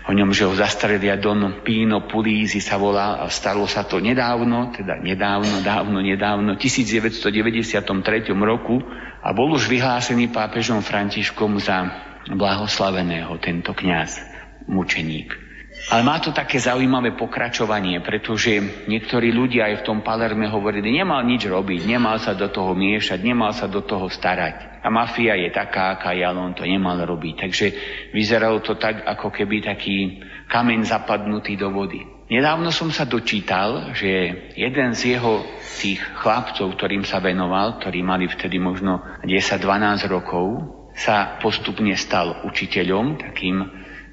o 0.03 0.11
ňom, 0.11 0.35
že 0.35 0.43
ho 0.43 0.51
zastrelia 0.51 1.15
Don 1.15 1.63
Pino 1.63 2.03
Pulízi 2.03 2.59
sa 2.59 2.75
volá 2.75 3.23
a 3.23 3.31
stalo 3.31 3.63
sa 3.63 3.87
to 3.87 4.03
nedávno, 4.03 4.75
teda 4.75 4.99
nedávno, 4.99 5.63
dávno, 5.63 6.03
nedávno, 6.03 6.59
1993 6.59 7.79
roku 8.35 8.83
a 9.23 9.31
bol 9.31 9.55
už 9.55 9.71
vyhlásený 9.71 10.27
pápežom 10.35 10.83
Františkom 10.83 11.55
za 11.63 11.87
blahoslaveného 12.27 13.39
tento 13.39 13.71
kňaz, 13.71 14.19
mučeník. 14.67 15.48
Ale 15.89 16.05
má 16.05 16.21
to 16.21 16.29
také 16.29 16.61
zaujímavé 16.61 17.17
pokračovanie, 17.17 17.97
pretože 18.05 18.85
niektorí 18.85 19.33
ľudia 19.33 19.73
aj 19.73 19.75
v 19.81 19.85
tom 19.89 20.05
Palerme 20.05 20.45
hovorili, 20.45 20.93
nemal 20.93 21.25
nič 21.25 21.49
robiť, 21.49 21.89
nemal 21.89 22.21
sa 22.21 22.37
do 22.37 22.45
toho 22.45 22.77
miešať, 22.77 23.17
nemal 23.25 23.49
sa 23.57 23.65
do 23.65 23.81
toho 23.81 24.05
starať. 24.05 24.85
A 24.85 24.93
mafia 24.93 25.33
je 25.33 25.49
taká, 25.49 25.97
aká 25.97 26.13
je, 26.13 26.21
ale 26.21 26.37
on 26.37 26.53
to 26.53 26.61
nemal 26.61 26.93
robiť. 26.93 27.33
Takže 27.41 27.65
vyzeralo 28.13 28.61
to 28.61 28.77
tak, 28.77 29.01
ako 29.01 29.33
keby 29.33 29.65
taký 29.65 30.21
kameň 30.45 30.85
zapadnutý 30.85 31.57
do 31.57 31.73
vody. 31.73 32.05
Nedávno 32.29 32.69
som 32.69 32.93
sa 32.93 33.09
dočítal, 33.09 33.89
že 33.97 34.53
jeden 34.53 34.93
z 34.93 35.17
jeho 35.17 35.41
tých 35.81 36.05
chlapcov, 36.21 36.69
ktorým 36.77 37.01
sa 37.01 37.17
venoval, 37.17 37.81
ktorí 37.81 38.05
mali 38.05 38.29
vtedy 38.29 38.61
možno 38.61 39.01
10-12 39.25 40.05
rokov, 40.05 40.77
sa 40.93 41.41
postupne 41.41 41.97
stal 41.97 42.45
učiteľom, 42.45 43.17
takým 43.17 43.65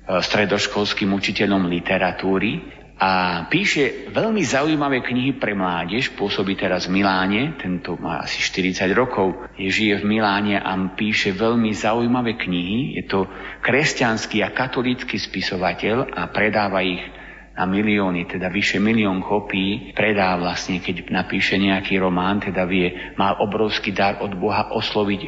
stredoškolským 0.07 1.11
učiteľom 1.11 1.67
literatúry 1.67 2.63
a 2.97 3.45
píše 3.53 4.09
veľmi 4.09 4.41
zaujímavé 4.41 5.05
knihy 5.05 5.37
pre 5.37 5.53
mládež, 5.53 6.17
pôsobí 6.17 6.57
teraz 6.57 6.89
v 6.89 7.03
Miláne, 7.03 7.53
tento 7.61 7.93
má 8.01 8.25
asi 8.25 8.41
40 8.41 8.89
rokov, 8.97 9.37
je, 9.61 9.69
žije 9.69 10.01
v 10.01 10.17
Miláne 10.17 10.57
a 10.57 10.73
píše 10.97 11.37
veľmi 11.37 11.77
zaujímavé 11.77 12.41
knihy, 12.41 12.97
je 12.97 13.05
to 13.05 13.29
kresťanský 13.61 14.41
a 14.41 14.49
katolícky 14.49 15.21
spisovateľ 15.21 16.09
a 16.09 16.33
predáva 16.33 16.81
ich 16.81 17.05
na 17.57 17.69
milióny, 17.69 18.29
teda 18.29 18.49
vyše 18.49 18.81
milión 18.81 19.21
kopí, 19.21 19.93
predá 19.93 20.37
vlastne, 20.41 20.81
keď 20.81 21.13
napíše 21.13 21.61
nejaký 21.61 22.01
román, 22.01 22.41
teda 22.41 22.65
vie, 22.65 23.17
má 23.21 23.37
obrovský 23.41 23.93
dar 23.93 24.25
od 24.25 24.33
Boha 24.37 24.73
osloviť 24.73 25.21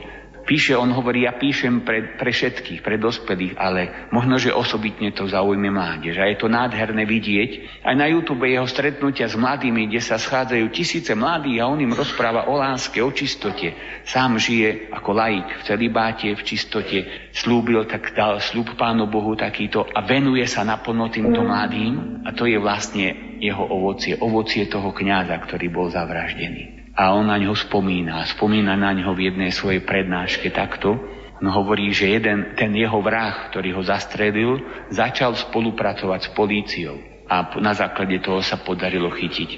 Píše, 0.48 0.72
on 0.80 0.88
hovorí, 0.96 1.28
ja 1.28 1.36
píšem 1.36 1.84
pre, 1.84 2.16
pre 2.16 2.32
všetkých, 2.32 2.80
pre 2.80 2.96
dospelých, 2.96 3.60
ale 3.60 4.08
možno, 4.08 4.40
že 4.40 4.48
osobitne 4.48 5.12
to 5.12 5.28
zaujme 5.28 5.68
mládež. 5.68 6.16
A 6.16 6.24
je 6.24 6.40
to 6.40 6.48
nádherné 6.48 7.04
vidieť. 7.04 7.84
Aj 7.84 7.92
na 7.92 8.08
YouTube 8.08 8.48
jeho 8.48 8.64
stretnutia 8.64 9.28
s 9.28 9.36
mladými, 9.36 9.92
kde 9.92 10.00
sa 10.00 10.16
schádzajú 10.16 10.72
tisíce 10.72 11.12
mladých 11.12 11.60
a 11.60 11.68
on 11.68 11.84
im 11.84 11.92
rozpráva 11.92 12.48
o 12.48 12.56
láske, 12.56 13.04
o 13.04 13.12
čistote. 13.12 13.76
Sám 14.08 14.40
žije 14.40 14.88
ako 14.88 15.10
laik 15.12 15.60
v 15.60 15.62
celibáte, 15.68 16.32
v 16.32 16.40
čistote. 16.40 17.28
Slúbil, 17.36 17.84
tak 17.84 18.16
dal 18.16 18.40
slúb 18.40 18.72
Pánu 18.72 19.04
Bohu 19.04 19.36
takýto 19.36 19.84
a 19.84 20.00
venuje 20.00 20.48
sa 20.48 20.64
naplno 20.64 21.12
týmto 21.12 21.44
mladým. 21.44 22.24
A 22.24 22.32
to 22.32 22.48
je 22.48 22.56
vlastne 22.56 23.36
jeho 23.36 23.68
ovocie, 23.68 24.16
ovocie 24.16 24.64
toho 24.64 24.96
kňaza, 24.96 25.44
ktorý 25.44 25.68
bol 25.68 25.92
zavraždený 25.92 26.77
a 26.98 27.14
on 27.14 27.30
na 27.30 27.38
ňo 27.38 27.54
spomína. 27.54 28.26
Spomína 28.26 28.74
na 28.74 28.90
ňo 28.90 29.14
v 29.14 29.30
jednej 29.30 29.54
svojej 29.54 29.86
prednáške 29.86 30.50
takto. 30.50 30.98
On 31.38 31.46
hovorí, 31.46 31.94
že 31.94 32.10
jeden, 32.10 32.58
ten 32.58 32.74
jeho 32.74 32.98
vrah, 32.98 33.46
ktorý 33.54 33.78
ho 33.78 33.82
zastrelil, 33.86 34.58
začal 34.90 35.38
spolupracovať 35.38 36.20
s 36.26 36.30
políciou. 36.34 36.98
A 37.30 37.54
na 37.62 37.70
základe 37.70 38.18
toho 38.18 38.42
sa 38.42 38.58
podarilo 38.58 39.14
chytiť 39.14 39.50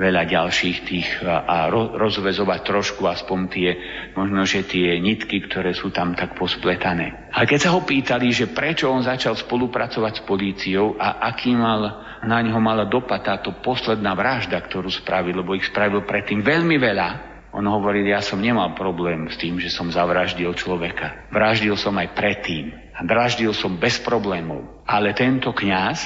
veľa 0.00 0.24
ďalších 0.24 0.78
tých 0.88 1.08
a, 1.20 1.68
rozvezovať 1.76 2.60
trošku 2.64 3.04
aspoň 3.04 3.38
tie, 3.52 3.70
možno, 4.16 4.48
že 4.48 4.64
tie 4.64 4.96
nitky, 4.96 5.44
ktoré 5.44 5.76
sú 5.76 5.92
tam 5.92 6.16
tak 6.16 6.32
pospletané. 6.40 7.28
A 7.36 7.44
keď 7.44 7.68
sa 7.68 7.70
ho 7.76 7.84
pýtali, 7.84 8.32
že 8.32 8.48
prečo 8.48 8.88
on 8.88 9.04
začal 9.04 9.36
spolupracovať 9.36 10.24
s 10.24 10.24
políciou 10.24 10.96
a 10.96 11.20
aký 11.28 11.52
mal 11.52 12.08
na 12.24 12.40
ňo 12.40 12.56
mala 12.64 12.88
dopad 12.88 13.20
táto 13.20 13.60
posledná 13.60 14.16
vražda, 14.16 14.56
ktorú 14.64 14.88
spravil, 14.88 15.44
lebo 15.44 15.52
ich 15.52 15.68
spravil 15.68 16.08
predtým 16.08 16.40
veľmi 16.40 16.80
veľa. 16.80 17.08
On 17.50 17.66
hovoril, 17.66 18.06
ja 18.06 18.22
som 18.22 18.38
nemal 18.38 18.72
problém 18.78 19.26
s 19.26 19.36
tým, 19.36 19.58
že 19.58 19.74
som 19.74 19.90
zavraždil 19.90 20.54
človeka. 20.54 21.28
Vraždil 21.34 21.74
som 21.74 21.92
aj 21.98 22.14
predtým. 22.14 22.70
A 22.94 23.02
vraždil 23.02 23.50
som 23.50 23.74
bez 23.74 23.98
problémov. 23.98 24.86
Ale 24.86 25.10
tento 25.18 25.50
kňaz, 25.50 25.98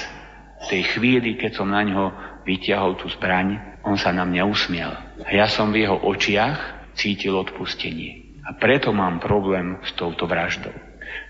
v 0.65 0.65
tej 0.73 0.83
chvíli, 0.97 1.37
keď 1.37 1.51
som 1.53 1.69
na 1.69 1.85
ňo 1.85 2.03
vyťahol 2.49 2.97
tú 2.97 3.13
zbraň, 3.13 3.74
on 3.85 3.95
sa 3.95 4.09
na 4.09 4.25
mňa 4.25 4.43
usmiel. 4.49 4.91
A 5.21 5.29
ja 5.29 5.45
som 5.45 5.69
v 5.69 5.85
jeho 5.85 5.95
očiach 6.01 6.91
cítil 6.97 7.37
odpustenie. 7.37 8.41
A 8.45 8.57
preto 8.57 8.89
mám 8.89 9.21
problém 9.21 9.77
s 9.85 9.93
touto 9.93 10.25
vraždou. 10.25 10.73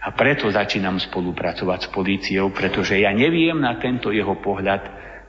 A 0.02 0.08
preto 0.15 0.48
začínam 0.48 0.98
spolupracovať 0.98 1.80
s 1.88 1.91
políciou, 1.91 2.50
pretože 2.56 2.96
ja 2.96 3.12
neviem 3.12 3.60
na 3.60 3.76
tento 3.78 4.10
jeho 4.10 4.39
pohľad 4.39 4.82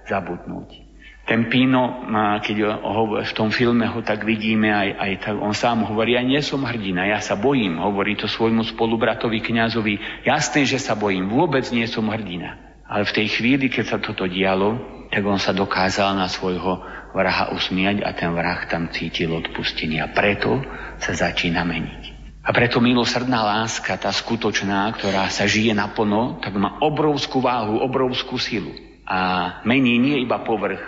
zabudnúť. 0.06 0.86
Ten 1.26 1.50
Pino, 1.50 2.06
keď 2.38 2.78
ho, 2.78 3.18
v 3.18 3.32
tom 3.34 3.50
filme 3.50 3.82
ho 3.90 3.98
tak 3.98 4.22
vidíme, 4.22 4.70
aj, 4.70 4.88
aj 4.94 5.12
tak, 5.26 5.34
on 5.42 5.50
sám 5.50 5.82
hovorí, 5.82 6.14
ja 6.14 6.22
nie 6.22 6.38
som 6.38 6.62
hrdina, 6.62 7.10
ja 7.10 7.18
sa 7.18 7.34
bojím, 7.34 7.82
hovorí 7.82 8.14
to 8.14 8.30
svojmu 8.30 8.62
spolubratovi 8.62 9.42
kňazovi, 9.42 10.22
jasné, 10.22 10.62
že 10.62 10.78
sa 10.78 10.94
bojím, 10.94 11.26
vôbec 11.26 11.66
nie 11.74 11.82
som 11.90 12.06
hrdina. 12.06 12.78
Ale 12.86 13.02
v 13.10 13.16
tej 13.18 13.26
chvíli, 13.42 13.66
keď 13.66 13.84
sa 13.90 13.98
toto 13.98 14.30
dialo, 14.30 14.95
tak 15.16 15.24
on 15.24 15.40
sa 15.40 15.56
dokázal 15.56 16.12
na 16.12 16.28
svojho 16.28 16.84
vraha 17.16 17.48
usmiať 17.56 18.04
a 18.04 18.12
ten 18.12 18.28
vrah 18.36 18.68
tam 18.68 18.92
cítil 18.92 19.32
odpustenie. 19.32 20.04
A 20.04 20.12
preto 20.12 20.60
sa 21.00 21.16
začína 21.16 21.64
meniť. 21.64 22.02
A 22.44 22.52
preto 22.52 22.84
milosrdná 22.84 23.40
láska, 23.40 23.96
tá 23.96 24.12
skutočná, 24.12 24.92
ktorá 24.92 25.32
sa 25.32 25.48
žije 25.48 25.72
naplno, 25.72 26.36
tak 26.44 26.52
má 26.60 26.76
obrovskú 26.84 27.40
váhu, 27.40 27.80
obrovskú 27.80 28.36
silu. 28.36 28.76
A 29.08 29.18
mení 29.64 29.96
nie 29.96 30.20
iba 30.20 30.44
povrch. 30.44 30.84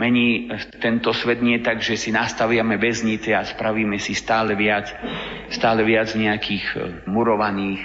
Mení 0.00 0.48
tento 0.80 1.12
svet 1.12 1.44
nie 1.44 1.60
tak, 1.60 1.84
že 1.84 2.00
si 2.00 2.08
nastaviame 2.16 2.80
väznice 2.80 3.36
a 3.36 3.44
spravíme 3.44 4.00
si 4.00 4.16
stále 4.16 4.56
viac, 4.56 4.88
stále 5.52 5.84
viac 5.84 6.16
nejakých 6.16 6.64
e, 6.72 6.76
murovaných 7.08 7.80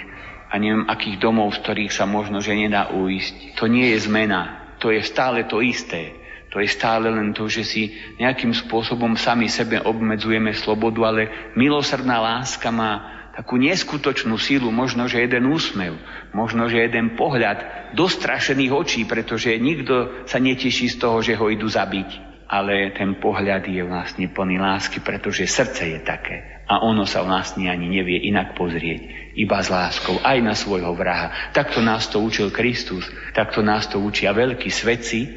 a 0.48 0.56
neviem 0.56 0.88
akých 0.88 1.20
domov, 1.20 1.52
z 1.56 1.60
ktorých 1.64 1.92
sa 1.92 2.08
možno, 2.08 2.40
že 2.40 2.56
nedá 2.56 2.92
uísť. 2.92 3.60
To 3.60 3.68
nie 3.68 3.92
je 3.92 4.08
zmena. 4.08 4.61
To 4.82 4.90
je 4.90 4.98
stále 5.06 5.46
to 5.46 5.62
isté. 5.62 6.18
To 6.52 6.60
je 6.60 6.68
stále 6.68 7.08
len 7.08 7.32
to, 7.32 7.48
že 7.48 7.64
si 7.64 7.96
nejakým 8.20 8.52
spôsobom 8.52 9.16
sami 9.16 9.48
sebe 9.48 9.80
obmedzujeme 9.80 10.52
slobodu, 10.52 11.00
ale 11.08 11.22
milosrdná 11.56 12.20
láska 12.20 12.68
má 12.68 13.22
takú 13.32 13.56
neskutočnú 13.56 14.36
sílu, 14.36 14.68
možno, 14.68 15.08
že 15.08 15.24
jeden 15.24 15.48
úsmev, 15.48 15.96
možno, 16.36 16.68
že 16.68 16.84
jeden 16.84 17.16
pohľad 17.16 17.88
dostrašených 17.96 18.72
očí, 18.72 19.00
pretože 19.08 19.56
nikto 19.56 20.28
sa 20.28 20.36
neteší 20.36 20.92
z 20.92 21.00
toho, 21.00 21.24
že 21.24 21.32
ho 21.40 21.48
idú 21.48 21.64
zabiť. 21.64 22.31
Ale 22.48 22.94
ten 22.94 23.18
pohľad 23.18 23.66
je 23.66 23.82
vlastne 23.84 24.26
plný 24.30 24.58
lásky, 24.58 25.00
pretože 25.00 25.48
srdce 25.48 25.96
je 25.96 26.00
také. 26.02 26.62
A 26.66 26.80
ono 26.82 27.04
sa 27.04 27.26
vlastne 27.26 27.68
ani 27.68 27.90
nevie 27.90 28.28
inak 28.28 28.54
pozrieť, 28.56 29.32
iba 29.36 29.58
s 29.60 29.68
láskou, 29.68 30.20
aj 30.22 30.38
na 30.40 30.54
svojho 30.56 30.94
vraha. 30.94 31.52
Takto 31.52 31.82
nás 31.84 32.08
to 32.08 32.22
učil 32.22 32.54
Kristus, 32.54 33.08
takto 33.36 33.60
nás 33.60 33.88
to 33.90 34.00
učia 34.00 34.32
veľkí 34.32 34.70
svedci, 34.70 35.28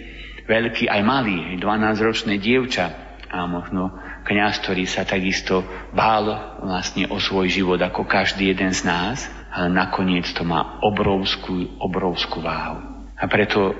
veľký 0.46 0.86
aj 0.88 1.02
malý, 1.02 1.58
12-ročné 1.58 2.38
dievča 2.38 2.86
a 3.32 3.50
možno 3.50 3.92
kniaz, 4.24 4.62
ktorý 4.62 4.86
sa 4.86 5.04
takisto 5.04 5.66
bál 5.92 6.58
vlastne 6.62 7.10
o 7.10 7.18
svoj 7.20 7.50
život 7.50 7.82
ako 7.82 8.06
každý 8.06 8.54
jeden 8.54 8.72
z 8.72 8.86
nás, 8.86 9.28
ale 9.52 9.74
nakoniec 9.74 10.30
to 10.32 10.46
má 10.46 10.80
obrovskú, 10.86 11.80
obrovskú 11.82 12.40
váhu. 12.40 13.10
A 13.16 13.26
preto 13.32 13.72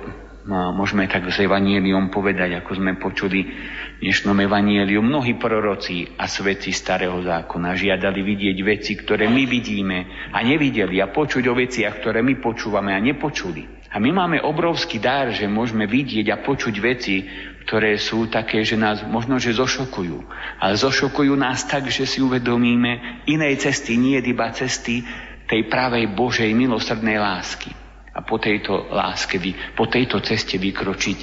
môžeme 0.46 1.10
tak 1.10 1.26
s 1.26 1.42
Evangelium 1.42 2.08
povedať, 2.08 2.62
ako 2.62 2.78
sme 2.78 2.94
počuli 2.96 3.50
v 3.98 3.98
dnešnom 3.98 4.38
Evangeliu. 4.38 5.02
Mnohí 5.02 5.34
proroci 5.34 6.06
a 6.14 6.30
svetci 6.30 6.70
starého 6.70 7.18
zákona 7.26 7.74
žiadali 7.74 8.22
vidieť 8.22 8.58
veci, 8.62 8.94
ktoré 8.94 9.26
my 9.26 9.42
vidíme 9.44 10.30
a 10.30 10.38
nevideli 10.46 11.02
a 11.02 11.10
počuť 11.10 11.44
o 11.50 11.54
veciach, 11.58 11.98
ktoré 11.98 12.22
my 12.22 12.38
počúvame 12.38 12.94
a 12.94 13.02
nepočuli. 13.02 13.90
A 13.90 13.98
my 13.98 14.10
máme 14.12 14.38
obrovský 14.44 15.02
dar, 15.02 15.32
že 15.34 15.50
môžeme 15.50 15.88
vidieť 15.88 16.30
a 16.30 16.42
počuť 16.42 16.74
veci, 16.78 17.26
ktoré 17.66 17.98
sú 17.98 18.30
také, 18.30 18.62
že 18.62 18.78
nás 18.78 19.02
možno, 19.02 19.42
že 19.42 19.56
zošokujú. 19.56 20.18
Ale 20.62 20.74
zošokujú 20.78 21.34
nás 21.34 21.66
tak, 21.66 21.90
že 21.90 22.06
si 22.06 22.22
uvedomíme 22.22 23.24
inej 23.26 23.66
cesty, 23.66 23.98
nie 23.98 24.20
iba 24.22 24.52
cesty 24.54 25.02
tej 25.50 25.66
pravej 25.66 26.12
Božej 26.12 26.50
milosrdnej 26.54 27.18
lásky 27.18 27.85
a 28.16 28.24
po 28.24 28.40
tejto 28.40 28.88
láske, 28.88 29.36
po 29.76 29.84
tejto 29.92 30.24
ceste 30.24 30.56
vykročiť 30.56 31.18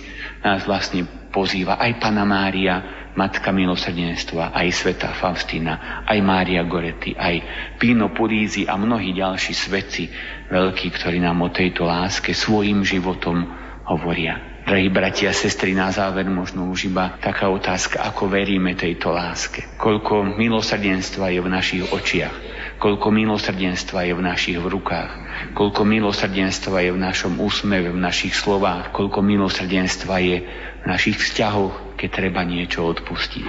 nás 0.46 0.62
vlastne 0.70 1.02
pozýva 1.34 1.82
aj 1.82 1.98
Pana 1.98 2.22
Mária, 2.22 3.02
Matka 3.14 3.54
milosrdenstva, 3.54 4.54
aj 4.54 4.68
Sveta 4.74 5.14
Faustina, 5.14 6.06
aj 6.06 6.18
Mária 6.22 6.66
Goretti, 6.66 7.14
aj 7.14 7.36
Pino 7.78 8.10
Purízi 8.14 8.66
a 8.70 8.78
mnohí 8.78 9.14
ďalší 9.14 9.54
svetci 9.54 10.04
veľkí, 10.50 10.90
ktorí 10.94 11.22
nám 11.22 11.42
o 11.42 11.50
tejto 11.54 11.86
láske 11.86 12.34
svojim 12.34 12.82
životom 12.82 13.46
hovoria. 13.90 14.54
Drahí 14.64 14.88
bratia 14.88 15.30
a 15.30 15.36
sestry, 15.36 15.76
na 15.76 15.92
záver 15.92 16.24
možno 16.26 16.72
už 16.72 16.88
iba 16.88 17.20
taká 17.20 17.52
otázka, 17.52 18.00
ako 18.00 18.32
veríme 18.32 18.74
tejto 18.80 19.12
láske. 19.12 19.76
Koľko 19.76 20.40
milosrdenstva 20.40 21.36
je 21.36 21.40
v 21.44 21.52
našich 21.52 21.84
očiach, 21.92 22.36
koľko 22.84 23.16
milosrdenstva 23.16 24.12
je 24.12 24.14
v 24.20 24.28
našich 24.28 24.60
rukách, 24.60 25.12
koľko 25.56 25.88
milosrdenstva 25.88 26.84
je 26.84 26.92
v 26.92 27.00
našom 27.00 27.40
úsmeve, 27.40 27.96
v 27.96 28.04
našich 28.04 28.36
slovách, 28.36 28.92
koľko 28.92 29.24
milosrdenstva 29.24 30.20
je 30.20 30.38
v 30.84 30.86
našich 30.92 31.16
vzťahoch, 31.16 31.96
keď 31.96 32.10
treba 32.12 32.44
niečo 32.44 32.84
odpustiť. 32.84 33.48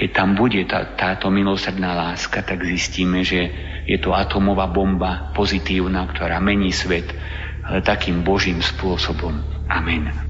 Keď 0.00 0.08
tam 0.16 0.32
bude 0.32 0.64
tá, 0.64 0.96
táto 0.96 1.28
milosrdná 1.28 1.92
láska, 1.92 2.40
tak 2.40 2.64
zistíme, 2.64 3.20
že 3.20 3.52
je 3.84 4.00
to 4.00 4.16
atomová 4.16 4.64
bomba 4.72 5.28
pozitívna, 5.36 6.08
ktorá 6.08 6.40
mení 6.40 6.72
svet, 6.72 7.12
ale 7.60 7.84
takým 7.84 8.24
božím 8.24 8.64
spôsobom. 8.64 9.44
Amen. 9.68 10.23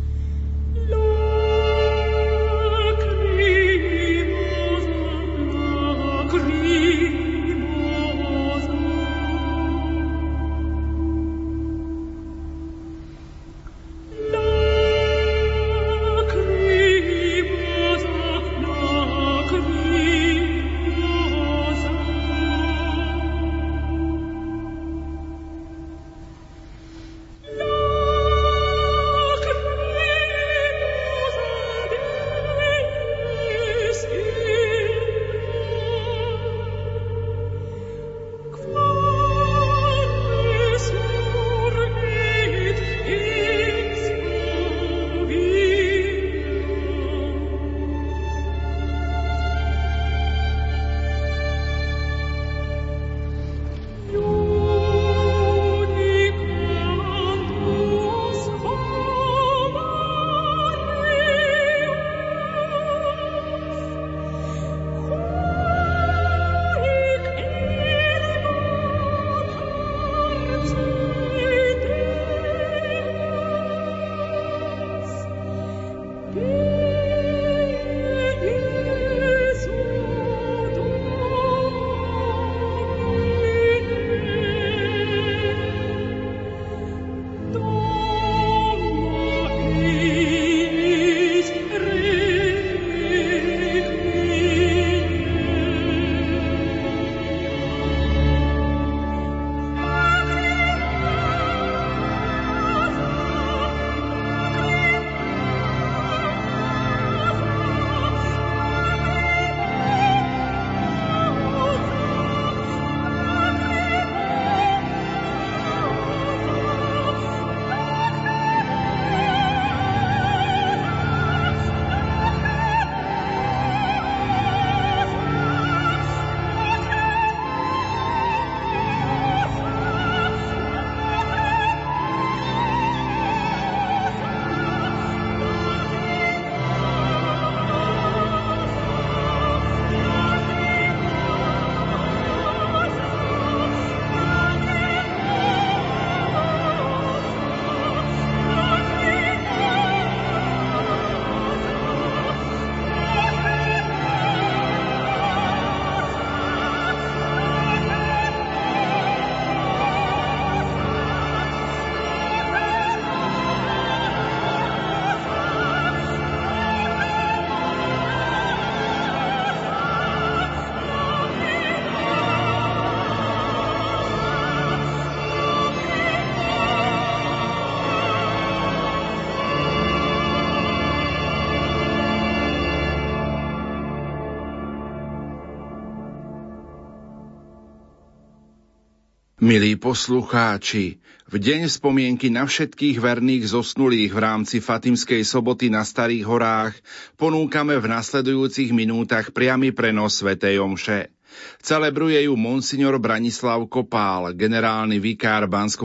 Milí 189.44 189.76
poslucháči, 189.76 191.04
v 191.28 191.35
deň 191.37 191.68
spomienky 191.68 192.33
na 192.33 192.48
všetkých 192.48 192.96
verných 192.96 193.52
zosnulých 193.52 194.16
v 194.16 194.20
rámci 194.24 194.57
Fatimskej 194.57 195.20
soboty 195.20 195.68
na 195.68 195.85
Starých 195.85 196.24
horách 196.24 196.72
ponúkame 197.20 197.76
v 197.76 197.92
nasledujúcich 197.92 198.72
minútach 198.72 199.37
priamy 199.37 199.68
prenos 199.68 200.16
Svetej 200.16 200.64
Omše. 200.64 201.12
Celebruje 201.61 202.24
ju 202.24 202.40
monsignor 202.40 202.96
Branislav 202.96 203.61
Kopál, 203.68 204.33
generálny 204.33 204.96
vikár 204.96 205.44
bansko 205.44 205.85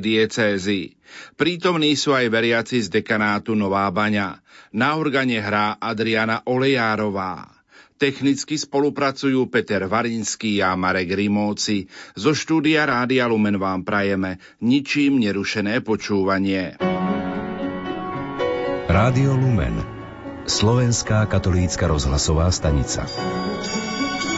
diecézy. 0.00 0.96
Prítomní 1.36 2.00
sú 2.00 2.16
aj 2.16 2.32
veriaci 2.32 2.80
z 2.80 2.88
dekanátu 2.88 3.52
Nová 3.52 3.92
Baňa. 3.92 4.40
Na 4.72 4.96
organe 4.96 5.36
hrá 5.36 5.76
Adriana 5.76 6.40
Olejárová. 6.48 7.55
Technicky 7.96 8.60
spolupracujú 8.60 9.48
Peter 9.48 9.88
Varinský 9.88 10.60
a 10.60 10.76
Marek 10.76 11.16
Rimóci. 11.16 11.88
Zo 12.12 12.36
štúdia 12.36 12.84
Rádia 12.84 13.24
Lumen 13.24 13.56
vám 13.56 13.88
prajeme 13.88 14.36
ničím 14.60 15.16
nerušené 15.16 15.80
počúvanie. 15.80 16.76
Rádio 18.86 19.32
Lumen 19.34 19.80
Slovenská 20.44 21.24
katolícka 21.26 21.88
rozhlasová 21.88 22.52
stanica. 22.52 23.08